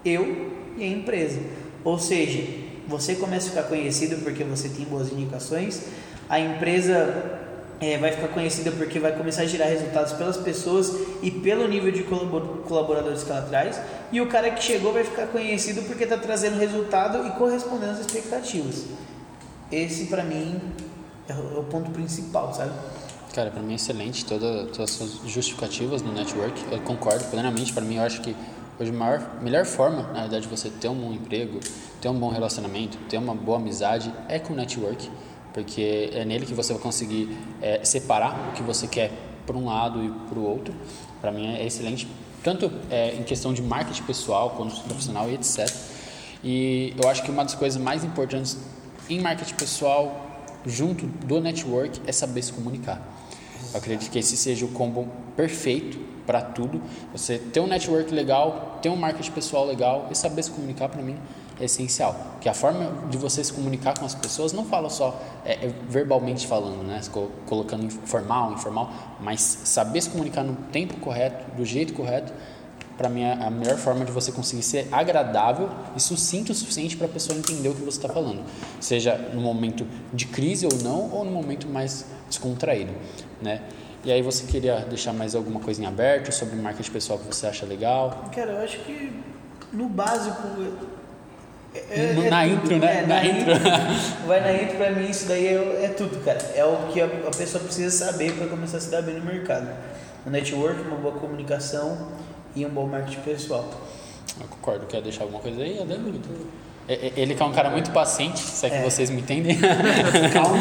eu 0.05 0.53
e 0.77 0.85
a 0.85 0.87
empresa. 0.87 1.41
Ou 1.85 1.99
seja, 1.99 2.43
você 2.87 3.15
começa 3.15 3.49
a 3.49 3.51
ficar 3.51 3.63
conhecido 3.65 4.23
porque 4.23 4.43
você 4.45 4.69
tem 4.69 4.85
boas 4.87 5.13
indicações, 5.13 5.83
a 6.29 6.41
empresa 6.41 7.41
é, 7.81 7.97
vai 7.99 8.13
ficar 8.13 8.29
conhecida 8.29 8.71
porque 8.73 8.99
vai 8.99 9.13
começar 9.13 9.43
a 9.43 9.47
gerar 9.47 9.67
resultados 9.67 10.13
pelas 10.15 10.37
pessoas 10.37 10.93
e 11.23 11.31
pelo 11.31 11.69
nível 11.69 11.93
de 11.93 12.03
colaboradores 12.03 13.23
que 13.23 13.31
ela 13.31 13.43
traz, 13.43 13.81
e 14.11 14.21
o 14.21 14.27
cara 14.27 14.51
que 14.51 14.63
chegou 14.63 14.93
vai 14.93 15.05
ficar 15.05 15.27
conhecido 15.27 15.83
porque 15.83 16.05
está 16.05 16.17
trazendo 16.17 16.59
resultado 16.59 17.27
e 17.27 17.31
correspondendo 17.33 17.93
às 17.93 18.01
expectativas. 18.01 18.87
Esse, 19.71 20.07
para 20.07 20.25
mim, 20.25 20.61
é 21.29 21.35
o 21.35 21.63
ponto 21.65 21.91
principal, 21.91 22.55
sabe? 22.55 22.73
Cara, 23.35 23.51
para 23.51 23.63
mim 23.63 23.73
é 23.73 23.77
excelente 23.77 24.25
toda, 24.25 24.67
todas 24.67 24.81
as 24.81 24.91
suas 24.91 25.31
justificativas 25.31 26.03
no 26.03 26.13
network. 26.13 26.65
Eu 26.73 26.81
concordo 26.81 27.25
plenamente. 27.27 27.73
Para 27.73 27.85
mim, 27.85 27.97
eu 27.97 28.03
acho 28.03 28.21
que 28.21 28.35
hoje 28.81 28.91
a 28.91 28.95
maior, 28.95 29.43
melhor 29.43 29.65
forma, 29.65 30.03
na 30.15 30.23
verdade, 30.23 30.43
de 30.43 30.49
você 30.49 30.71
ter 30.71 30.89
um 30.89 30.95
bom 30.95 31.13
emprego, 31.13 31.61
ter 32.01 32.09
um 32.09 32.19
bom 32.19 32.31
relacionamento, 32.31 32.97
ter 33.09 33.19
uma 33.19 33.35
boa 33.35 33.59
amizade 33.59 34.13
é 34.29 34.39
com 34.39 34.55
o 34.55 34.57
network, 34.57 35.11
porque 35.53 36.11
é 36.13 36.25
nele 36.25 36.47
que 36.47 36.55
você 36.55 36.73
vai 36.73 36.81
conseguir 36.83 37.37
é, 37.61 37.85
separar 37.85 38.51
o 38.51 38.53
que 38.53 38.63
você 38.63 38.87
quer 38.87 39.11
para 39.47 39.57
um 39.57 39.67
lado 39.67 40.03
e 40.03 40.11
para 40.29 40.39
o 40.39 40.45
outro. 40.45 40.75
Para 41.21 41.31
mim 41.31 41.55
é 41.55 41.67
excelente, 41.67 42.09
tanto 42.43 42.73
é, 42.91 43.15
em 43.15 43.23
questão 43.25 43.53
de 43.53 43.63
marketing 43.63 44.05
pessoal 44.05 44.51
quanto 44.51 44.81
profissional 44.83 45.29
e 45.29 45.35
etc. 45.35 45.69
E 46.43 46.95
eu 47.03 47.09
acho 47.09 47.23
que 47.23 47.31
uma 47.31 47.43
das 47.43 47.55
coisas 47.55 47.81
mais 47.81 48.05
importantes 48.05 48.57
em 49.09 49.21
marketing 49.21 49.55
pessoal 49.55 50.28
junto 50.67 51.07
do 51.07 51.41
network 51.41 52.01
é 52.07 52.13
saber 52.13 52.43
se 52.43 52.53
comunicar. 52.53 53.01
Eu 53.73 53.79
acredito 53.79 54.11
que 54.11 54.19
esse 54.19 54.37
seja 54.37 54.65
o 54.65 54.69
combo 54.69 55.09
perfeito 55.37 55.99
para 56.27 56.41
tudo. 56.41 56.81
Você 57.13 57.39
ter 57.39 57.61
um 57.61 57.67
network 57.67 58.13
legal, 58.13 58.79
ter 58.83 58.89
um 58.89 58.97
marketing 58.97 59.33
pessoal 59.33 59.67
legal 59.67 60.09
e 60.11 60.15
saber 60.15 60.43
se 60.43 60.51
comunicar 60.51 60.89
para 60.89 61.03
mim 61.03 61.17
é 61.61 61.65
essencial. 61.65 62.39
Que 62.41 62.49
a 62.49 62.55
forma 62.55 63.09
de 63.09 63.17
você 63.17 63.43
se 63.43 63.53
comunicar 63.53 63.99
com 63.99 64.05
as 64.05 64.15
pessoas 64.15 64.53
não 64.53 64.65
fala 64.65 64.89
só 64.91 65.21
é, 65.45 65.67
é 65.67 65.75
verbalmente 65.89 66.47
falando, 66.47 66.83
né, 66.83 67.01
colocando 67.47 67.91
formal, 67.91 68.53
informal, 68.53 68.93
mas 69.21 69.41
saber 69.41 70.01
se 70.01 70.11
comunicar 70.11 70.45
no 70.45 70.55
tempo 70.71 70.99
correto, 71.01 71.51
do 71.57 71.65
jeito 71.65 71.93
correto 71.95 72.33
para 72.99 73.09
mim, 73.09 73.23
é 73.23 73.33
a 73.33 73.49
melhor 73.49 73.77
forma 73.77 74.05
de 74.05 74.11
você 74.11 74.33
conseguir 74.33 74.65
ser 74.65 74.89
agradável 74.91 75.71
e 75.97 76.01
sucinto 76.01 76.51
o 76.51 76.55
suficiente 76.55 76.97
para 76.97 77.07
a 77.07 77.09
pessoa 77.09 77.39
entender 77.39 77.69
o 77.69 77.75
que 77.75 77.83
você 77.83 77.97
está 77.97 78.09
falando. 78.09 78.43
Seja 78.81 79.17
no 79.33 79.41
momento 79.41 79.87
de 80.13 80.27
crise 80.27 80.67
ou 80.67 80.77
não, 80.83 81.09
ou 81.13 81.25
no 81.25 81.31
momento 81.31 81.69
mais 81.69 82.07
descontraído, 82.29 82.93
né? 83.41 83.63
E 84.05 84.11
aí 84.11 84.21
você 84.21 84.45
queria 84.47 84.81
deixar 84.81 85.13
mais 85.13 85.37
alguma 85.37 85.61
coisinha 85.61 85.89
aberta 85.89 86.33
sobre 86.33 86.57
marketing 86.57 86.91
pessoal 86.91 87.21
que 87.21 87.27
você 87.27 87.47
acha 87.47 87.65
legal? 87.65 88.25
Cara, 88.35 88.51
eu 88.51 88.65
acho 88.65 88.79
que 88.81 89.13
no 89.73 89.89
básico 89.89 90.43
é, 91.75 92.01
é, 92.01 92.31
na 92.31 92.45
é 92.45 92.49
intro, 92.49 92.69
tudo, 92.69 92.79
né? 92.81 92.99
É, 92.99 93.07
na, 93.07 93.15
na 93.15 93.25
intro. 93.25 93.55
vai 94.27 94.41
na 94.41 94.63
intro, 94.63 94.77
pra 94.77 94.91
mim 94.91 95.09
isso 95.09 95.29
daí 95.29 95.47
é, 95.47 95.85
é 95.85 95.89
tudo, 95.89 96.25
cara. 96.25 96.39
É 96.57 96.65
o 96.65 96.89
que 96.93 97.01
a, 97.01 97.07
a 97.07 97.31
pessoa 97.37 97.63
precisa 97.63 98.07
saber 98.07 98.33
para 98.33 98.49
começar 98.49 98.79
a 98.79 98.81
se 98.81 98.91
dar 98.91 99.03
bem 99.03 99.15
no 99.15 99.25
mercado. 99.25 99.69
O 100.27 100.31
network, 100.31 100.81
uma 100.83 100.97
boa 100.97 101.15
comunicação 101.15 102.09
e 102.55 102.65
um 102.65 102.71
bom 102.71 102.87
marketing 102.87 103.21
pessoal. 103.21 103.65
Eu 104.41 104.47
concordo. 104.49 104.87
Quer 104.87 105.03
deixar 105.03 105.25
alguma 105.25 105.41
coisa 105.41 105.63
aí, 105.63 105.81
Ademir? 105.81 106.15
É, 106.89 106.95
é, 106.95 107.13
ele 107.17 107.35
que 107.35 107.43
é 107.43 107.45
um 107.45 107.53
cara 107.53 107.69
muito 107.69 107.91
paciente, 107.91 108.39
se 108.39 108.65
é 108.65 108.71
que 108.71 108.77
é. 108.77 108.83
vocês 108.83 109.11
me 109.11 109.21
entendem. 109.21 109.57
Calma. 110.33 110.57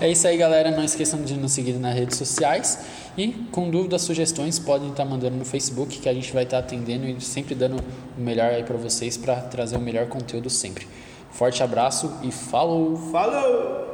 é 0.00 0.08
isso 0.08 0.26
aí, 0.26 0.36
galera. 0.36 0.70
Não 0.70 0.84
esqueçam 0.84 1.20
de 1.22 1.34
nos 1.34 1.52
seguir 1.52 1.72
nas 1.74 1.94
redes 1.94 2.16
sociais. 2.16 2.78
E 3.16 3.28
com 3.50 3.70
dúvidas, 3.70 4.02
sugestões, 4.02 4.58
podem 4.58 4.90
estar 4.90 5.04
mandando 5.04 5.36
no 5.36 5.44
Facebook, 5.44 5.98
que 5.98 6.08
a 6.08 6.14
gente 6.14 6.32
vai 6.32 6.44
estar 6.44 6.58
atendendo 6.58 7.06
e 7.06 7.20
sempre 7.20 7.54
dando 7.54 7.82
o 8.16 8.20
melhor 8.20 8.50
aí 8.50 8.62
para 8.62 8.76
vocês 8.76 9.16
para 9.16 9.36
trazer 9.36 9.76
o 9.76 9.80
melhor 9.80 10.06
conteúdo 10.06 10.48
sempre. 10.48 10.86
Forte 11.30 11.62
abraço 11.62 12.12
e 12.22 12.30
falou! 12.30 12.96
Falou! 13.10 13.93